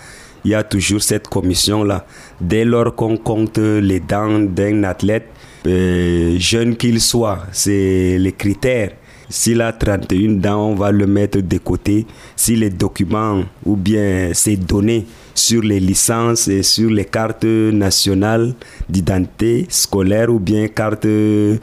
[0.43, 2.05] il y a toujours cette commission-là.
[2.41, 5.29] Dès lors qu'on compte les dents d'un athlète,
[5.65, 8.91] euh, jeune qu'il soit, c'est les critères.
[9.29, 12.05] S'il a 31 dents, on va le mettre de côté.
[12.35, 18.53] Si les documents ou bien ses données sur les licences et sur les cartes nationales
[18.89, 21.57] d'identité scolaire ou bien cartes euh,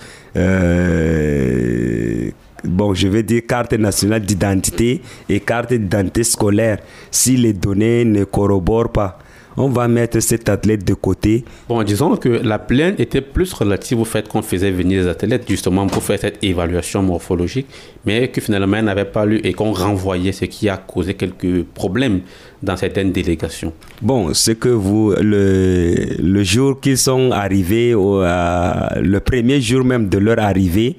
[2.64, 6.78] bon, je vais dire carte nationale d'identité et carte d'identité scolaire.
[7.10, 9.18] Si les données ne corroborent pas,
[9.56, 11.44] on va mettre cet athlète de côté.
[11.68, 15.44] Bon, disons que la plainte était plus relative au fait qu'on faisait venir les athlètes
[15.48, 17.66] justement pour faire cette évaluation morphologique,
[18.06, 21.64] mais que finalement elle n'avait pas lu et qu'on renvoyait, ce qui a causé quelques
[21.64, 22.20] problèmes
[22.62, 23.72] dans certaines délégations.
[24.00, 30.08] Bon, c'est que vous, le, le jour qu'ils sont arrivés, au, le premier jour même
[30.08, 30.96] de leur arrivée,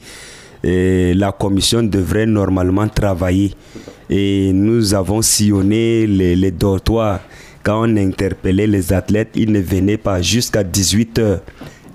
[0.63, 3.53] et la commission devrait normalement travailler.
[4.09, 7.21] Et nous avons sillonné les, dortoirs.
[7.63, 11.41] Quand on interpellait les athlètes, ils ne venaient pas jusqu'à 18 heures.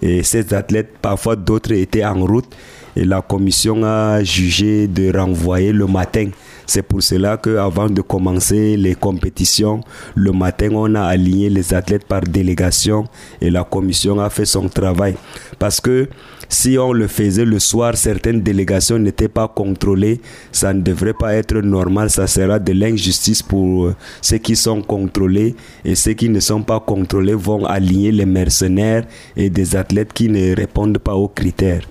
[0.02, 2.48] Et ces athlètes, parfois d'autres étaient en route.
[2.94, 6.30] Et la commission a jugé de renvoyer le matin.
[6.66, 9.82] C'est pour cela qu'avant de commencer les compétitions,
[10.14, 13.04] le matin, on a aligné les athlètes par délégation
[13.40, 15.14] et la commission a fait son travail.
[15.58, 16.08] Parce que
[16.48, 20.20] si on le faisait le soir, certaines délégations n'étaient pas contrôlées.
[20.52, 22.10] Ça ne devrait pas être normal.
[22.10, 26.80] Ça sera de l'injustice pour ceux qui sont contrôlés et ceux qui ne sont pas
[26.80, 29.04] contrôlés vont aligner les mercenaires
[29.36, 31.82] et des athlètes qui ne répondent pas aux critères.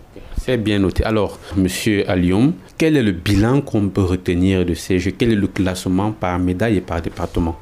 [0.42, 1.04] C'est bien noté.
[1.04, 5.14] Alors, Monsieur Alioum, quel est le bilan qu'on peut retenir de ces Jeux?
[5.18, 7.58] Quel est le classement par médaille et par département?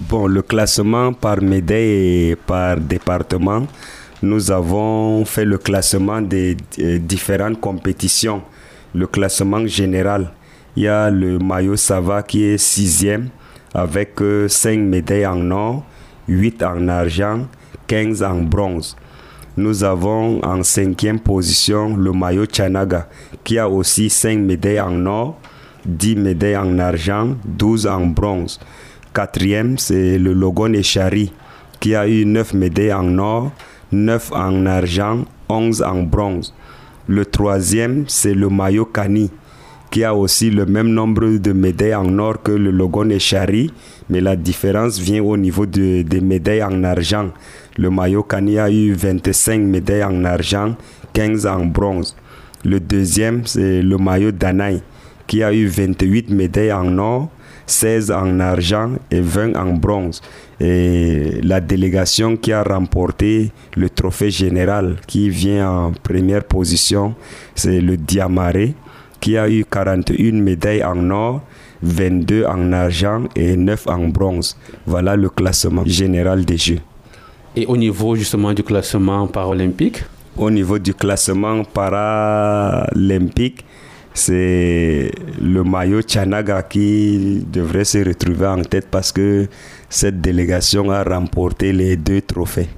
[0.00, 3.66] Bon, le classement par médaille et par département,
[4.22, 6.56] nous avons fait le classement des
[7.00, 8.42] différentes compétitions.
[8.94, 10.30] Le classement général,
[10.76, 13.28] il y a le maillot Sava qui est sixième
[13.74, 15.84] avec 5 euh, médailles en or,
[16.28, 17.46] 8 en argent,
[17.88, 18.96] 15 en bronze.
[19.56, 23.08] Nous avons en cinquième position le maillot Chanaga
[23.44, 25.38] qui a aussi 5 médailles en or,
[25.84, 28.60] 10 médailles en argent, 12 en bronze.
[29.12, 31.32] Quatrième, c'est le Logon Echari
[31.80, 33.50] qui a eu 9 médailles en or,
[33.92, 36.54] 9 en argent, 11 en bronze.
[37.08, 39.30] Le troisième, c'est le maillot Kani,
[39.90, 43.70] qui a aussi le même nombre de médailles en or que le Logon Echari,
[44.08, 47.28] mais la différence vient au niveau des médailles en argent.
[47.76, 50.74] Le maillot Kani a eu 25 médailles en argent,
[51.12, 52.16] 15 en bronze.
[52.64, 54.82] Le deuxième, c'est le maillot Danaï,
[55.26, 57.28] qui a eu 28 médailles en or,
[57.66, 60.20] 16 en argent et 20 en bronze
[60.62, 67.16] et la délégation qui a remporté le trophée général qui vient en première position,
[67.56, 68.76] c'est le Diamaré
[69.20, 71.40] qui a eu 41 médailles en or,
[71.82, 74.56] 22 en argent et 9 en bronze.
[74.86, 76.78] Voilà le classement général des Jeux.
[77.56, 80.04] Et au niveau justement du classement paralympique?
[80.36, 83.64] Au niveau du classement paralympique,
[84.14, 85.10] c'est
[85.40, 89.48] le maillot Chanaga qui devrait se retrouver en tête parce que
[89.92, 92.68] cette délégation a remporté les deux trophées.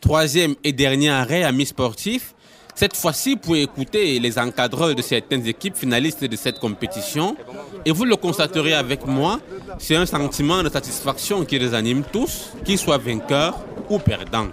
[0.00, 2.34] Troisième et dernier arrêt, amis sportifs.
[2.74, 7.36] Cette fois-ci, pour écouter les encadreurs de certaines équipes finalistes de cette compétition.
[7.84, 9.38] Et vous le constaterez avec moi,
[9.78, 13.58] c'est un sentiment de satisfaction qui les anime tous, qu'ils soient vainqueurs
[13.88, 14.48] ou perdants.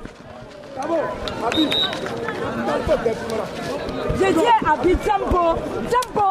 [4.14, 6.26] Je dis à Tempo, Tempo.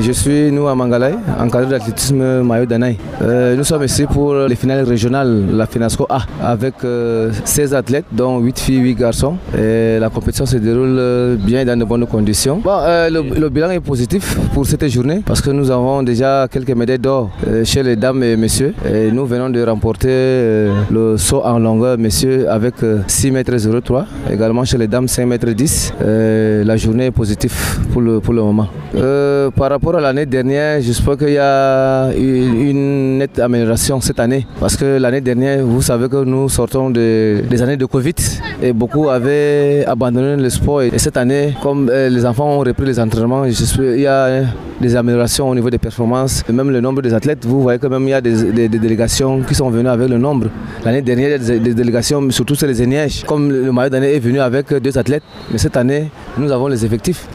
[0.00, 2.96] Je suis nous à Mangalay, encadré d'athlétisme Mayo Danaï.
[3.20, 8.04] Euh, nous sommes ici pour les finales régionales, la FINASCO A, avec 16 euh, athlètes,
[8.12, 9.36] dont 8 filles, 8 garçons.
[9.58, 12.60] Et la compétition se déroule euh, bien dans de bonnes conditions.
[12.62, 12.78] Bon,
[13.10, 17.30] le, bilan est positif pour cette journée parce que nous avons déjà quelques médailles d'or
[17.64, 18.74] chez les dames et messieurs.
[18.88, 22.74] Et nous venons de remporter le saut en longueur, messieurs, avec
[23.08, 24.06] 6 mètres 03.
[24.30, 25.94] Également chez les dames, 5 mètres 10.
[26.00, 27.52] la journée est positive
[27.92, 28.68] pour le, pour le moment.
[29.56, 34.46] par rapport à l'année dernière, j'espère qu'il y a une, nette amélioration cette année.
[34.60, 38.14] Parce que l'année dernière, vous savez que nous sortons des années de Covid
[38.62, 40.82] et beaucoup avaient abandonné le sport.
[40.82, 44.42] Et cette année, comme euh, les enfants ont repris les entraînements, il y a
[44.80, 46.44] des améliorations au niveau des performances.
[46.48, 49.42] Et même le nombre des athlètes, vous voyez quand même il y a des, délégations
[49.42, 50.48] qui sont venues avec le nombre.
[50.84, 53.24] L'année dernière, il y a des, délégations, surtout sur les Énièges.
[53.24, 56.84] Comme le maillot d'année est venu avec deux athlètes, mais cette année, nous avons les
[56.84, 57.26] effectifs.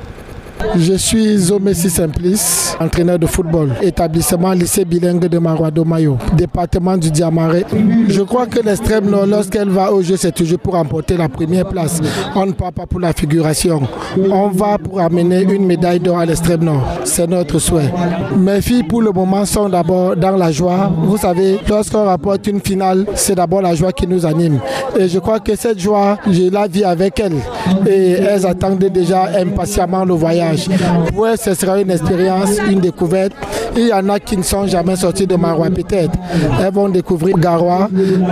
[0.75, 7.11] Je suis Zomessi Simplice, entraîneur de football, établissement lycée bilingue de Maroado Mayo, département du
[7.11, 7.65] Diamaré.
[8.07, 11.67] Je crois que l'extrême nord, lorsqu'elle va au jeu, c'est toujours pour remporter la première
[11.67, 12.01] place.
[12.35, 13.81] On ne part pas pour la figuration.
[14.17, 16.87] On va pour amener une médaille d'or à l'extrême nord.
[17.03, 17.91] C'est notre souhait.
[18.35, 20.91] Mes filles, pour le moment, sont d'abord dans la joie.
[21.03, 24.59] Vous savez, lorsqu'on rapporte une finale, c'est d'abord la joie qui nous anime.
[24.97, 27.37] Et je crois que cette joie, je la vis avec elles.
[27.87, 30.52] Et elles attendent déjà impatiemment le voyage.
[31.13, 33.33] Pour ce sera une expérience, une découverte.
[33.75, 36.11] Il y en a qui ne sont jamais sortis de Marois peut-être.
[36.61, 37.89] Elles vont découvrir Garoua,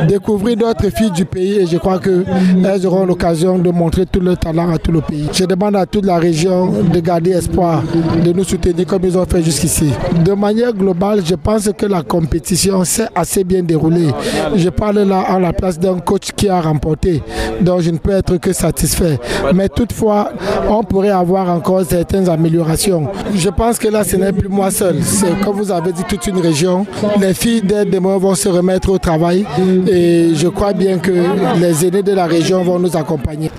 [0.08, 4.38] découvrir d'autres filles du pays et je crois qu'elles auront l'occasion de montrer tout leur
[4.38, 5.28] talent à tout le pays.
[5.34, 7.82] Je demande à toute la région de garder espoir,
[8.24, 9.92] de nous soutenir comme ils ont fait jusqu'ici.
[10.24, 14.10] De manière globale, je pense que la compétition s'est assez bien déroulée.
[14.56, 17.24] Je parle là à la place d'un coach qui a remporté,
[17.62, 19.20] donc je ne peux être que satisfait.
[19.56, 20.32] Mais toutefois,
[20.70, 23.08] on pourrait avoir encore cette améliorations.
[23.36, 24.98] Je pense que là, ce n'est plus moi seul.
[25.04, 26.86] C'est, comme vous avez dit, toute une région.
[27.20, 29.46] Les filles d'aide demain vont se remettre au travail
[29.88, 31.12] et je crois bien que
[31.60, 33.52] les aînés de la région vont nous accompagner.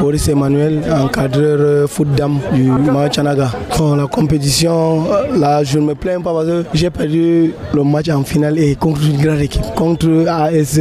[0.00, 2.70] Boris Emmanuel, encadreur foot dame du
[3.10, 3.50] Chanaga.
[3.78, 5.04] Bon, la compétition,
[5.36, 8.74] là, je ne me plains pas parce que j'ai perdu le match en finale et
[8.76, 9.62] contre une grande équipe.
[9.74, 10.78] Contre AS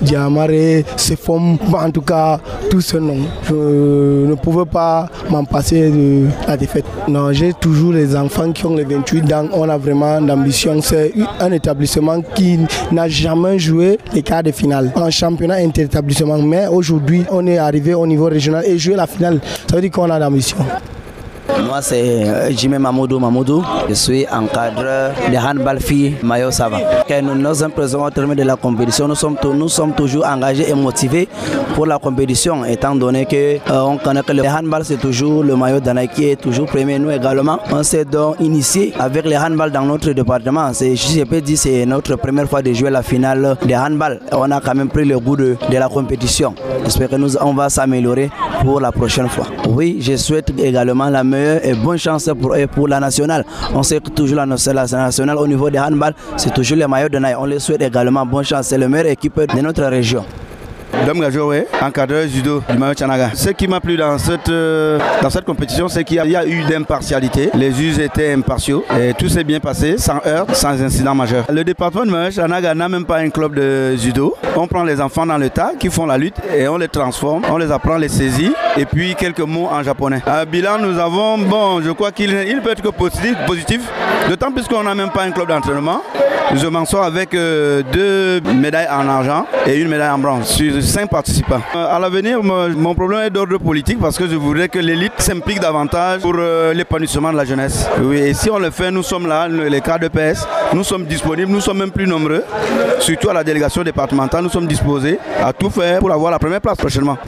[0.00, 2.40] Diamare, c'est forme, en tout cas,
[2.70, 3.18] tout ce nom.
[3.48, 6.84] Je ne pouvais pas m'en passer de la défaite.
[7.08, 9.48] Non, j'ai toujours les enfants qui ont les 28 ans.
[9.52, 10.80] On a vraiment d'ambition.
[10.80, 12.58] C'est un établissement qui
[12.90, 16.38] n'a jamais joué les quarts de finale en championnat interétablissement.
[16.38, 19.40] Mais aujourd'hui, on est arrivé au niveau régional et jouer la finale.
[19.68, 20.58] Ça veut dire qu'on a l'ambition.
[21.48, 23.62] Moi, c'est Jimé Mamoudou Mamoudou.
[23.88, 26.78] Je suis encadreur de handball fille Mayo Sava.
[27.22, 29.06] Nous nous sommes présents au terme de la compétition.
[29.08, 31.28] Nous sommes, nous sommes toujours engagés et motivés
[31.74, 35.56] pour la compétition, étant donné que euh, on connaît que le handball, c'est toujours le
[35.56, 36.98] maillot d'Anaï qui est toujours premier.
[36.98, 40.70] Nous également, on s'est donc initié avec le handball dans notre département.
[40.72, 44.20] C'est, je peux dire, c'est notre première fois de jouer la finale de handball.
[44.32, 46.54] On a quand même pris le goût de, de la compétition.
[46.84, 48.30] J'espère que nous, on va s'améliorer
[48.62, 49.46] pour la prochaine fois.
[49.68, 53.44] Oui, je souhaite également la et bonne chance pour, pour la nationale.
[53.74, 57.18] On sait que toujours la, nationale au niveau des handball, c'est toujours les maillots de
[57.18, 57.34] Naï.
[57.38, 58.66] On les souhaite également bonne chance.
[58.68, 60.24] C'est la meilleure équipe de notre région.
[61.06, 63.30] Dom Gajowe, encadreur judo du Mayo Chanaga.
[63.34, 66.62] Ce qui m'a plu dans cette, euh, dans cette compétition, c'est qu'il y, a eu
[66.62, 67.50] d'impartialité.
[67.54, 71.44] Les juges étaient impartiaux et tout s'est bien passé, sans heurts, sans incident majeur.
[71.50, 74.34] Le département du Mayo Chanaga n'a même pas un club de judo.
[74.56, 77.42] On prend les enfants dans le tas qui font la lutte et on les transforme,
[77.50, 80.22] on les apprend les saisies et puis quelques mots en japonais.
[80.26, 83.80] À bilan, nous avons, bon, je crois qu'il il peut être que positif,
[84.28, 86.00] d'autant plus qu'on n'a même pas un club d'entraînement.
[86.54, 90.48] Je m'en sors avec euh, deux médailles en argent et une médaille en bronze
[90.82, 91.60] cinq participants.
[91.74, 95.60] Euh, à l'avenir, mon problème est d'ordre politique parce que je voudrais que l'élite s'implique
[95.60, 97.86] davantage pour euh, l'épanouissement de la jeunesse.
[98.02, 101.04] Oui, et si on le fait, nous sommes là, les cas de PS, nous sommes
[101.06, 102.44] disponibles, nous sommes même plus nombreux,
[103.00, 106.60] surtout à la délégation départementale, nous sommes disposés à tout faire pour avoir la première
[106.60, 107.18] place prochainement.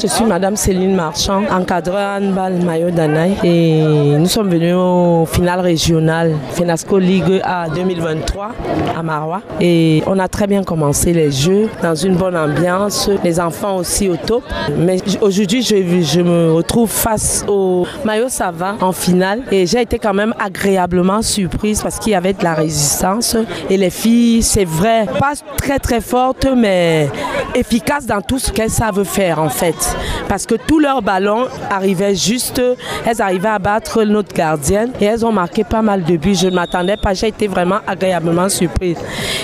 [0.00, 3.82] Je suis Madame Céline Marchand, encadreur handball maillot d'Anaï et
[4.18, 8.50] nous sommes venus au final régional FENASCO Ligue A 2023
[8.98, 9.42] à Marois.
[9.60, 14.08] Et on a très bien commencé les jeux dans une bonne ambiance, les enfants aussi
[14.08, 14.42] au top.
[14.76, 19.42] Mais aujourd'hui je, me retrouve face au maillot Sava en finale.
[19.52, 23.36] Et j'ai été quand même agréablement surprise parce qu'il y avait de la résistance.
[23.70, 27.08] Et les filles c'est vrai pas très très fortes mais
[27.54, 29.81] efficaces dans tout ce qu'elles savent faire en fait
[30.28, 32.62] parce que tous leurs ballons arrivaient juste,
[33.06, 36.34] elles arrivaient à battre notre gardienne et elles ont marqué pas mal de buts.
[36.34, 38.98] Je ne m'attendais pas, j'ai été vraiment agréablement surprise.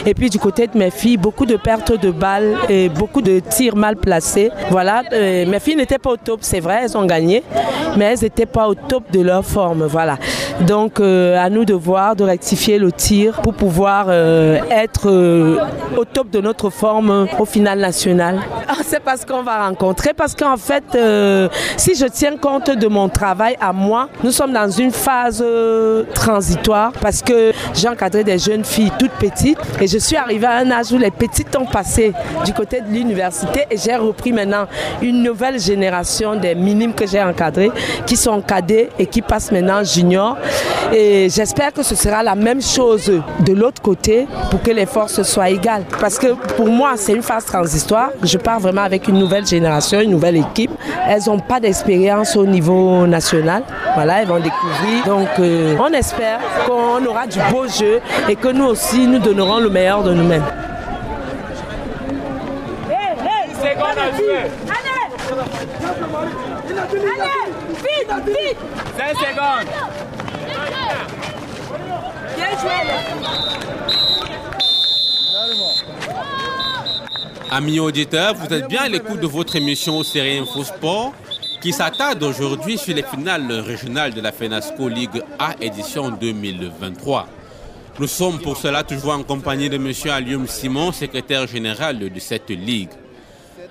[0.07, 3.41] Et puis du côté de mes filles, beaucoup de pertes de balles et beaucoup de
[3.41, 4.51] tirs mal placés.
[4.71, 7.43] Voilà, euh, mes filles n'étaient pas au top, c'est vrai, elles ont gagné,
[7.97, 9.85] mais elles n'étaient pas au top de leur forme.
[9.87, 10.19] Voilà.
[10.61, 15.09] Donc euh, à nous de voir, de rectifier le tir pour pouvoir euh, être
[15.97, 18.41] au top de notre forme au final national.
[18.85, 23.57] C'est parce qu'on va rencontrer, qu'en fait, euh, si je tiens compte de mon travail
[23.61, 28.65] à moi, nous sommes dans une phase euh, transitoire parce que j'ai encadré des jeunes
[28.65, 32.13] filles toutes petites et je suis arrivée à un âge où les petites ont passé
[32.45, 34.67] du côté de l'université et j'ai repris maintenant
[35.03, 37.71] une nouvelle génération des minimes que j'ai encadrés
[38.07, 40.37] qui sont cadets et qui passent maintenant junior.
[40.93, 43.11] Et j'espère que ce sera la même chose
[43.41, 45.85] de l'autre côté pour que les forces soient égales.
[46.01, 48.11] Parce que pour moi, c'est une phase transitoire.
[48.23, 50.73] Je pars vraiment avec une nouvelle génération, une nouvelle équipe.
[51.09, 53.63] Elles n'ont pas d'expérience au niveau national.
[53.95, 55.05] Voilà, elles vont découvrir.
[55.07, 59.61] Donc, euh, on espère qu'on aura du beau jeu et que nous aussi, nous donnerons
[59.61, 60.43] le meilleur de nous-mêmes.
[66.91, 68.59] Allez, vite, vite
[68.97, 69.69] 5 secondes
[72.37, 72.47] Bien
[77.51, 81.15] Amis auditeurs, vous êtes bien à l'écoute de votre émission Série Info Sport
[81.63, 87.27] qui s'attarde aujourd'hui sur les finales régionales de la FENASCO Ligue A édition 2023.
[87.99, 89.93] Nous sommes pour cela toujours en compagnie de M.
[90.11, 92.91] Alium Simon, secrétaire général de cette ligue.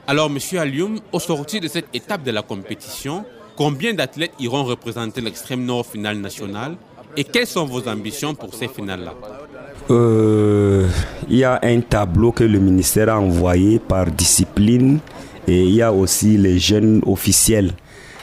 [0.08, 0.40] Alors, M.
[0.60, 3.26] Alium, au sortir de cette étape de la compétition,
[3.56, 6.78] combien d'athlètes iront représenter l'extrême nord finale nationale
[7.16, 9.14] et quelles sont vos ambitions pour ces finales-là?
[9.90, 10.88] Euh,
[11.30, 15.00] Il y a un tableau que le ministère a envoyé par discipline
[15.48, 17.72] et il y a aussi les jeunes officiels.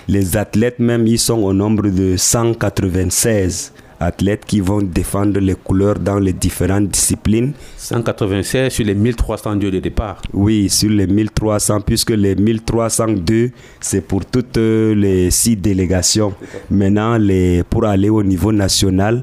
[0.08, 5.98] Les athlètes même, ils sont au nombre de 196 athlètes qui vont défendre les couleurs
[5.98, 7.52] dans les différentes disciplines.
[7.76, 10.20] 196 sur les 1302 de départ.
[10.32, 13.50] Oui, sur les 1300, puisque les 1302,
[13.80, 16.34] c'est pour toutes euh, les six délégations.
[16.70, 19.22] Maintenant, les, pour aller au niveau national,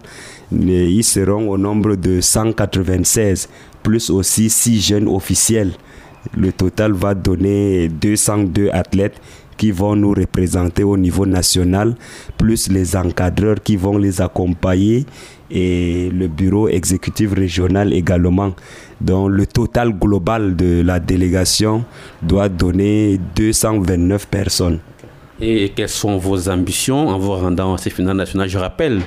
[0.51, 3.49] ils seront au nombre de 196,
[3.83, 5.71] plus aussi six jeunes officiels.
[6.35, 9.19] Le total va donner 202 athlètes
[9.57, 11.95] qui vont nous représenter au niveau national,
[12.37, 15.05] plus les encadreurs qui vont les accompagner
[15.51, 18.53] et le bureau exécutif régional également.
[18.99, 21.83] Donc le total global de la délégation
[22.21, 24.79] doit donner 229 personnes.
[25.39, 29.01] Et quelles sont vos ambitions en vous rendant à ces finales nationales Je rappelle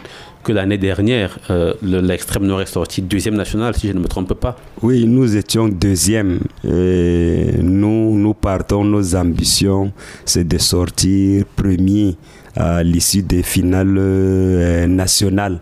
[0.45, 4.35] que l'année dernière, euh, l'extrême nord est sorti deuxième national, si je ne me trompe
[4.35, 4.57] pas.
[4.83, 6.39] Oui, nous étions deuxième.
[6.63, 9.93] nous, nous partons, nos ambitions,
[10.25, 12.17] c'est de sortir premier
[12.57, 15.61] à l'issue des finales euh, nationales.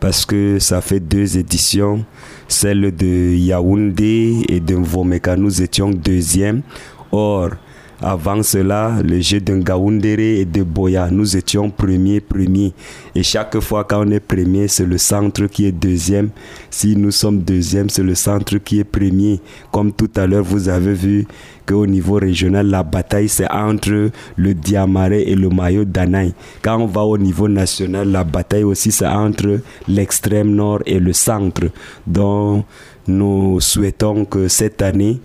[0.00, 2.04] Parce que ça fait deux éditions,
[2.48, 6.62] celle de Yaoundé et de Mvomeka, nous étions deuxième.
[7.12, 7.50] Or,
[8.02, 12.72] avant cela, le jeu de Ngaoundéré et de Boya, nous étions premiers, premiers.
[13.14, 16.30] Et chaque fois qu'on est premier, c'est le centre qui est deuxième.
[16.70, 19.40] Si nous sommes deuxième, c'est le centre qui est premier.
[19.70, 21.26] Comme tout à l'heure, vous avez vu
[21.66, 26.34] qu'au niveau régional, la bataille, c'est entre le Diamaré et le maillot d'Anaï.
[26.62, 31.12] Quand on va au niveau national, la bataille aussi, c'est entre l'extrême nord et le
[31.12, 31.64] centre.
[32.06, 32.64] Donc,
[33.06, 35.20] nous souhaitons que cette année,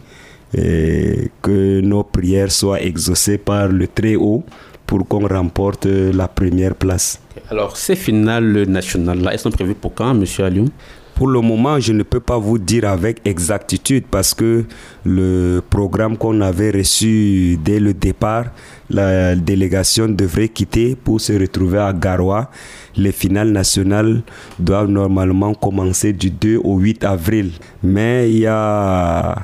[0.55, 4.43] et que nos prières soient exaucées par le Très-Haut
[4.85, 7.19] pour qu'on remporte la première place.
[7.49, 10.25] Alors, ces finales nationales-là, elles sont prévues pour quand, M.
[10.39, 10.69] Alioum
[11.17, 14.65] pour le moment, je ne peux pas vous dire avec exactitude parce que
[15.03, 18.45] le programme qu'on avait reçu dès le départ,
[18.91, 22.51] la délégation devrait quitter pour se retrouver à Garoua.
[22.95, 24.21] Les finales nationales
[24.59, 27.53] doivent normalement commencer du 2 au 8 avril.
[27.81, 29.37] Mais il y a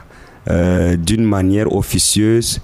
[0.49, 2.59] euh, d'une manière officieuse.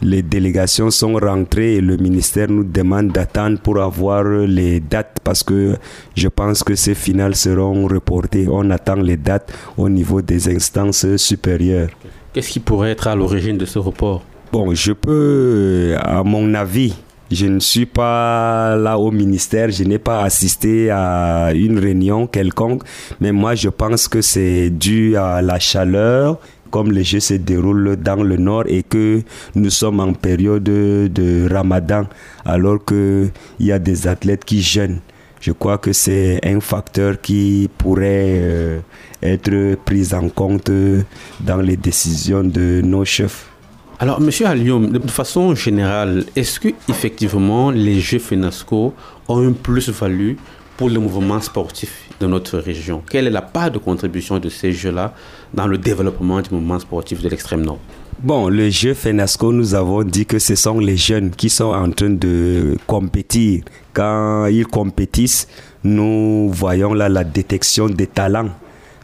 [0.00, 5.44] Les délégations sont rentrées et le ministère nous demande d'attendre pour avoir les dates parce
[5.44, 5.76] que
[6.16, 8.48] je pense que ces finales seront reportées.
[8.50, 11.90] On attend les dates au niveau des instances supérieures.
[12.32, 14.24] Qu'est-ce qui pourrait être à l'origine de ce report?
[14.52, 16.94] Bon, je peux, à mon avis,
[17.30, 22.82] je ne suis pas là au ministère, je n'ai pas assisté à une réunion quelconque,
[23.20, 26.38] mais moi je pense que c'est dû à la chaleur
[26.72, 29.22] comme les Jeux se déroulent dans le nord et que
[29.54, 32.06] nous sommes en période de ramadan
[32.44, 35.00] alors qu'il y a des athlètes qui jeûnent.
[35.40, 38.78] Je crois que c'est un facteur qui pourrait euh,
[39.22, 40.70] être pris en compte
[41.40, 43.48] dans les décisions de nos chefs.
[43.98, 48.94] Alors, Monsieur Allium, de façon générale, est-ce que effectivement les Jeux FENASCO
[49.28, 50.34] ont une plus-value
[50.82, 54.72] pour le mouvement sportif de notre région Quelle est la part de contribution de ces
[54.72, 55.14] Jeux-là
[55.54, 57.78] dans le développement du mouvement sportif de l'extrême nord?
[58.18, 61.88] Bon, le jeu FENASCO, nous avons dit que ce sont les jeunes qui sont en
[61.92, 63.62] train de compétir.
[63.92, 65.46] Quand ils compétissent,
[65.84, 68.50] nous voyons là la détection des talents.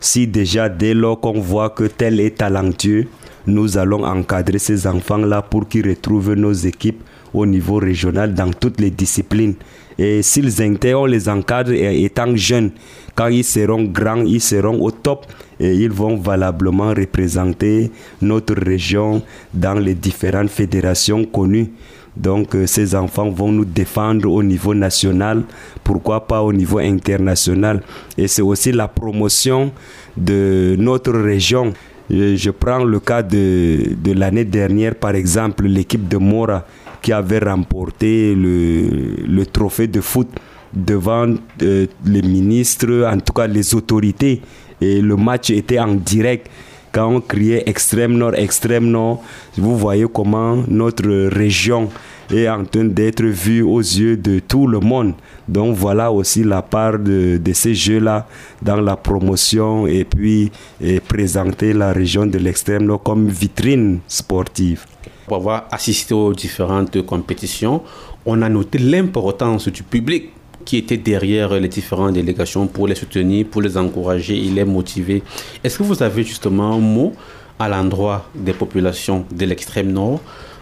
[0.00, 3.06] Si déjà dès lors qu'on voit que tel est talentueux,
[3.48, 7.02] nous allons encadrer ces enfants-là pour qu'ils retrouvent nos équipes
[7.34, 9.54] au niveau régional dans toutes les disciplines.
[9.98, 12.70] Et s'ils intègrent, on les encadre étant jeunes.
[13.14, 15.26] Quand ils seront grands, ils seront au top
[15.58, 17.90] et ils vont valablement représenter
[18.22, 19.22] notre région
[19.52, 21.72] dans les différentes fédérations connues.
[22.16, 25.42] Donc euh, ces enfants vont nous défendre au niveau national,
[25.84, 27.82] pourquoi pas au niveau international.
[28.16, 29.72] Et c'est aussi la promotion
[30.16, 31.72] de notre région.
[32.10, 36.64] Je, prends le cas de, l'année dernière, par exemple, l'équipe de Mora
[37.02, 40.28] qui avait remporté le, le trophée de foot
[40.72, 41.26] devant
[41.62, 44.40] euh, les ministres, en tout cas les autorités.
[44.80, 46.48] Et le match était en direct.
[46.92, 49.22] Quand on criait extrême nord, extrême nord,
[49.56, 51.90] vous voyez comment notre région
[52.30, 55.14] est en train d'être vue aux yeux de tout le monde.
[55.46, 58.26] Donc voilà aussi la part de, ces jeux-là
[58.62, 60.50] dans la promotion et puis
[60.80, 64.84] et présenter la région de l'extrême nord comme vitrine sportive.
[65.26, 67.82] Pour avoir assisté aux différentes compétitions,
[68.24, 70.30] on a noté l'importance du public
[70.64, 75.22] qui était derrière les différentes délégations pour les soutenir, pour les encourager et les motiver.
[75.64, 77.14] Est-ce que vous avez justement un mot
[77.58, 80.20] à l'endroit des populations de l'extrême nord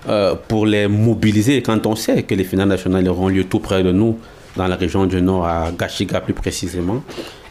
[0.08, 3.82] euh, pour les mobiliser quand on sait que les finales nationales auront lieu tout près
[3.82, 4.18] de nous,
[4.56, 7.02] dans la région du nord, à Gachiga plus précisément.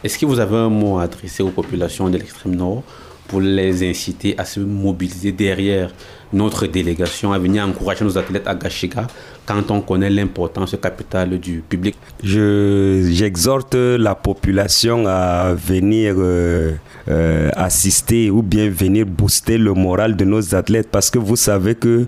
[0.02, 2.82] Est-ce que vous avez un mot à adresser aux populations de l'extrême nord
[3.28, 5.90] pour les inciter à se mobiliser derrière
[6.32, 9.06] notre délégation, à venir encourager nos athlètes à Gachiga
[9.46, 11.96] quand on connaît l'importance capitale du public.
[12.22, 16.72] J'exhorte la population à venir euh,
[17.08, 21.76] euh, assister ou bien venir booster le moral de nos athlètes parce que vous savez
[21.76, 22.06] que euh,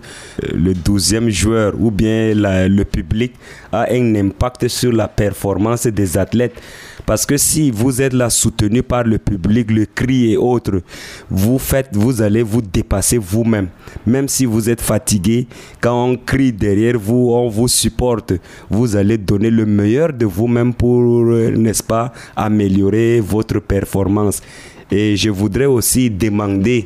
[0.53, 3.35] le 12e joueur ou bien le public
[3.73, 6.61] a un impact sur la performance des athlètes
[7.09, 10.83] Parce que si vous êtes là soutenu par le public, le cri et autres,
[11.31, 13.69] vous faites, vous allez vous dépasser vous-même.
[14.07, 15.47] Même si vous êtes fatigué,
[15.81, 18.35] quand on crie derrière vous, on vous supporte,
[18.69, 24.43] vous allez donner le meilleur de vous-même pour, euh, n'est-ce pas, améliorer votre performance.
[24.91, 26.85] Et je voudrais aussi demander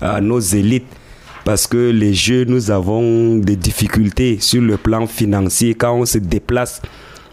[0.00, 0.96] à nos élites
[1.44, 5.74] parce que les jeux, nous avons des difficultés sur le plan financier.
[5.74, 6.82] Quand on se déplace,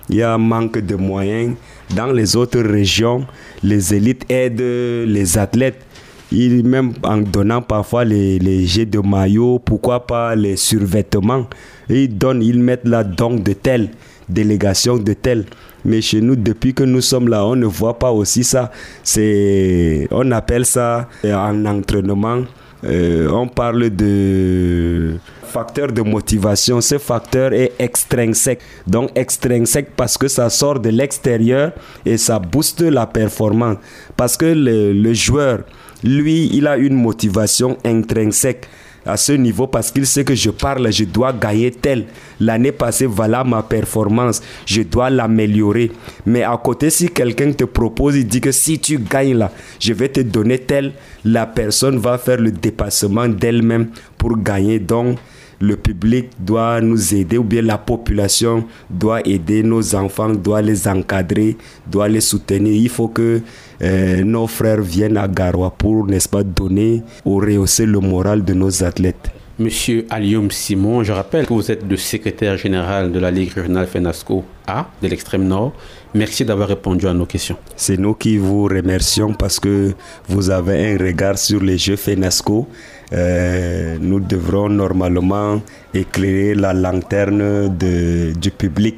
[0.09, 1.55] il y a un manque de moyens.
[1.95, 3.25] Dans les autres régions,
[3.63, 4.59] les élites aident
[5.07, 5.83] les athlètes.
[6.31, 11.47] Même en donnant parfois les, les jets de maillot, pourquoi pas les survêtements.
[11.89, 13.89] ils donnent, ils mettent la don de telle
[14.29, 15.45] délégation de telle.
[15.85, 18.71] Mais chez nous, depuis que nous sommes là, on ne voit pas aussi ça.
[19.03, 22.43] C'est, on appelle ça en entraînement
[22.87, 26.79] euh, on parle de facteur de motivation.
[26.81, 28.61] Ce facteur est extrinsèque.
[28.85, 31.71] Donc extrinsèque parce que ça sort de l'extérieur
[32.05, 33.77] et ça booste la performance.
[34.15, 35.59] Parce que le, le joueur,
[36.03, 38.67] lui, il a une motivation intrinsèque
[39.07, 42.05] à ce niveau parce qu'il sait que je parle, je dois gagner tel.
[42.39, 45.91] L'année passée, voilà ma performance, je dois l'améliorer.
[46.25, 49.93] Mais à côté, si quelqu'un te propose, il dit que si tu gagnes là, je
[49.93, 50.93] vais te donner tel,
[51.25, 53.87] la personne va faire le dépassement d'elle-même
[54.17, 54.79] pour gagner.
[54.79, 55.17] Donc,
[55.59, 60.87] le public doit nous aider ou bien la population doit aider nos enfants, doit les
[60.87, 62.73] encadrer, doit les soutenir.
[62.73, 63.41] Il faut que
[63.81, 68.53] euh, nos frères viennent à Garoua pour, n'est-ce pas, donner ou rehausser le moral de
[68.53, 69.31] nos athlètes.
[69.59, 73.87] Monsieur Alioum Simon, je rappelle que vous êtes le secrétaire général de la Ligue régionale
[73.87, 75.73] FENASCO A de l'extrême nord.
[76.13, 77.57] Merci d'avoir répondu à nos questions.
[77.75, 79.93] C'est nous qui vous remercions parce que
[80.29, 82.67] vous avez un regard sur les Jeux FENASCO.
[83.13, 85.61] Euh, nous devrons normalement
[85.93, 88.97] éclairer la lanterne de, du public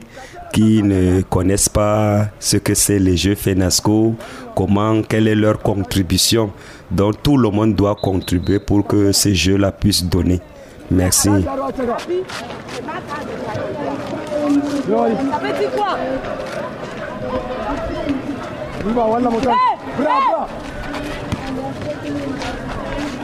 [0.51, 4.15] qui ne connaissent pas ce que c'est les Jeux FENASCO,
[4.55, 6.51] comment, quelle est leur contribution.
[6.89, 10.41] Donc tout le monde doit contribuer pour que ces Jeux-là puissent donner.
[10.89, 11.29] Merci.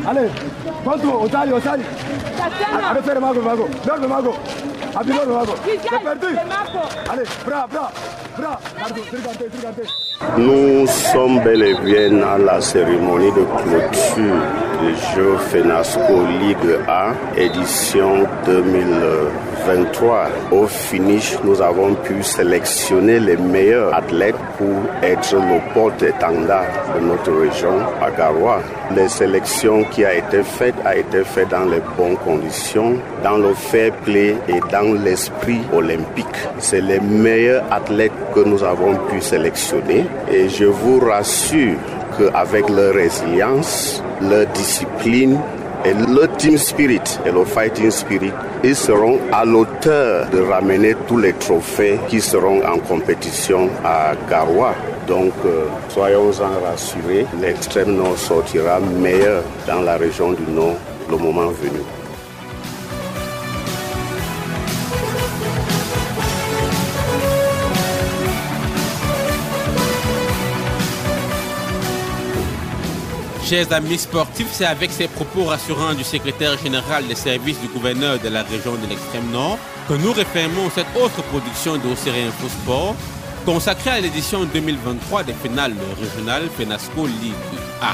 [0.08, 0.30] Allez,
[0.86, 1.84] Bantu, Osali, Osali.
[2.84, 3.68] Arrête le mago, mago.
[3.86, 4.36] Donne le mago.
[4.96, 5.56] Appuie le mago.
[5.66, 6.38] C'est perdu.
[7.12, 7.92] Allez, bras, bras,
[8.38, 8.60] bras.
[9.10, 10.05] Trigante, trigante.
[10.38, 14.42] Nous sommes bel et bien à la cérémonie de clôture
[14.82, 20.26] du jeu FENASCO Ligue A, édition 2023.
[20.52, 27.32] Au finish, nous avons pu sélectionner les meilleurs athlètes pour être le porte-étendard de notre
[27.32, 28.60] région à Garoua.
[28.96, 33.54] Les sélections qui a été faites a été faite dans les bonnes conditions, dans le
[33.54, 36.26] fair play et dans l'esprit olympique.
[36.60, 41.78] C'est les meilleurs athlètes que nous avons pu sélectionner et je vous rassure
[42.18, 45.40] qu'avec leur résilience, leur discipline
[45.86, 48.32] et le team spirit et le fighting spirit,
[48.64, 54.74] ils seront à l'auteur de ramener tous les trophées qui seront en compétition à Garoua.
[55.08, 60.78] Donc, euh, soyons-en rassurés, l'extrême nord sortira meilleur dans la région du nord
[61.10, 61.82] le moment venu.
[73.46, 78.18] Chers amis sportifs, c'est avec ces propos rassurants du secrétaire général des services du gouverneur
[78.18, 82.96] de la région de l'extrême nord que nous refermons cette autre production de Info Sport
[83.46, 87.36] consacrée à l'édition 2023 des finales régionales FENASCO Ligue
[87.84, 87.94] A.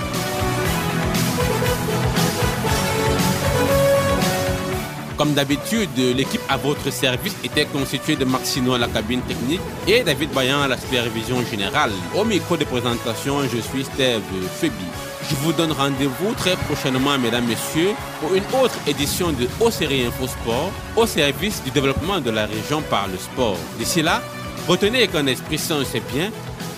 [5.18, 10.04] Comme d'habitude, l'équipe à votre service était constituée de Maxino à la cabine technique et
[10.04, 11.92] David Bayan à la supervision générale.
[12.16, 14.22] Au micro de présentation, je suis Steve
[14.60, 14.86] Febi.
[15.30, 20.06] Je vous donne rendez-vous très prochainement, mesdames, messieurs, pour une autre édition de Haut Série
[20.06, 23.58] Info Sport au service du développement de la région par le sport.
[23.78, 24.22] D'ici là,
[24.68, 26.32] retenez qu'un esprit sain, c'est bien,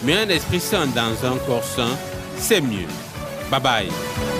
[0.03, 1.97] mais un esprit sain dans un corps sain,
[2.37, 2.87] c'est mieux.
[3.49, 4.32] Bye bye.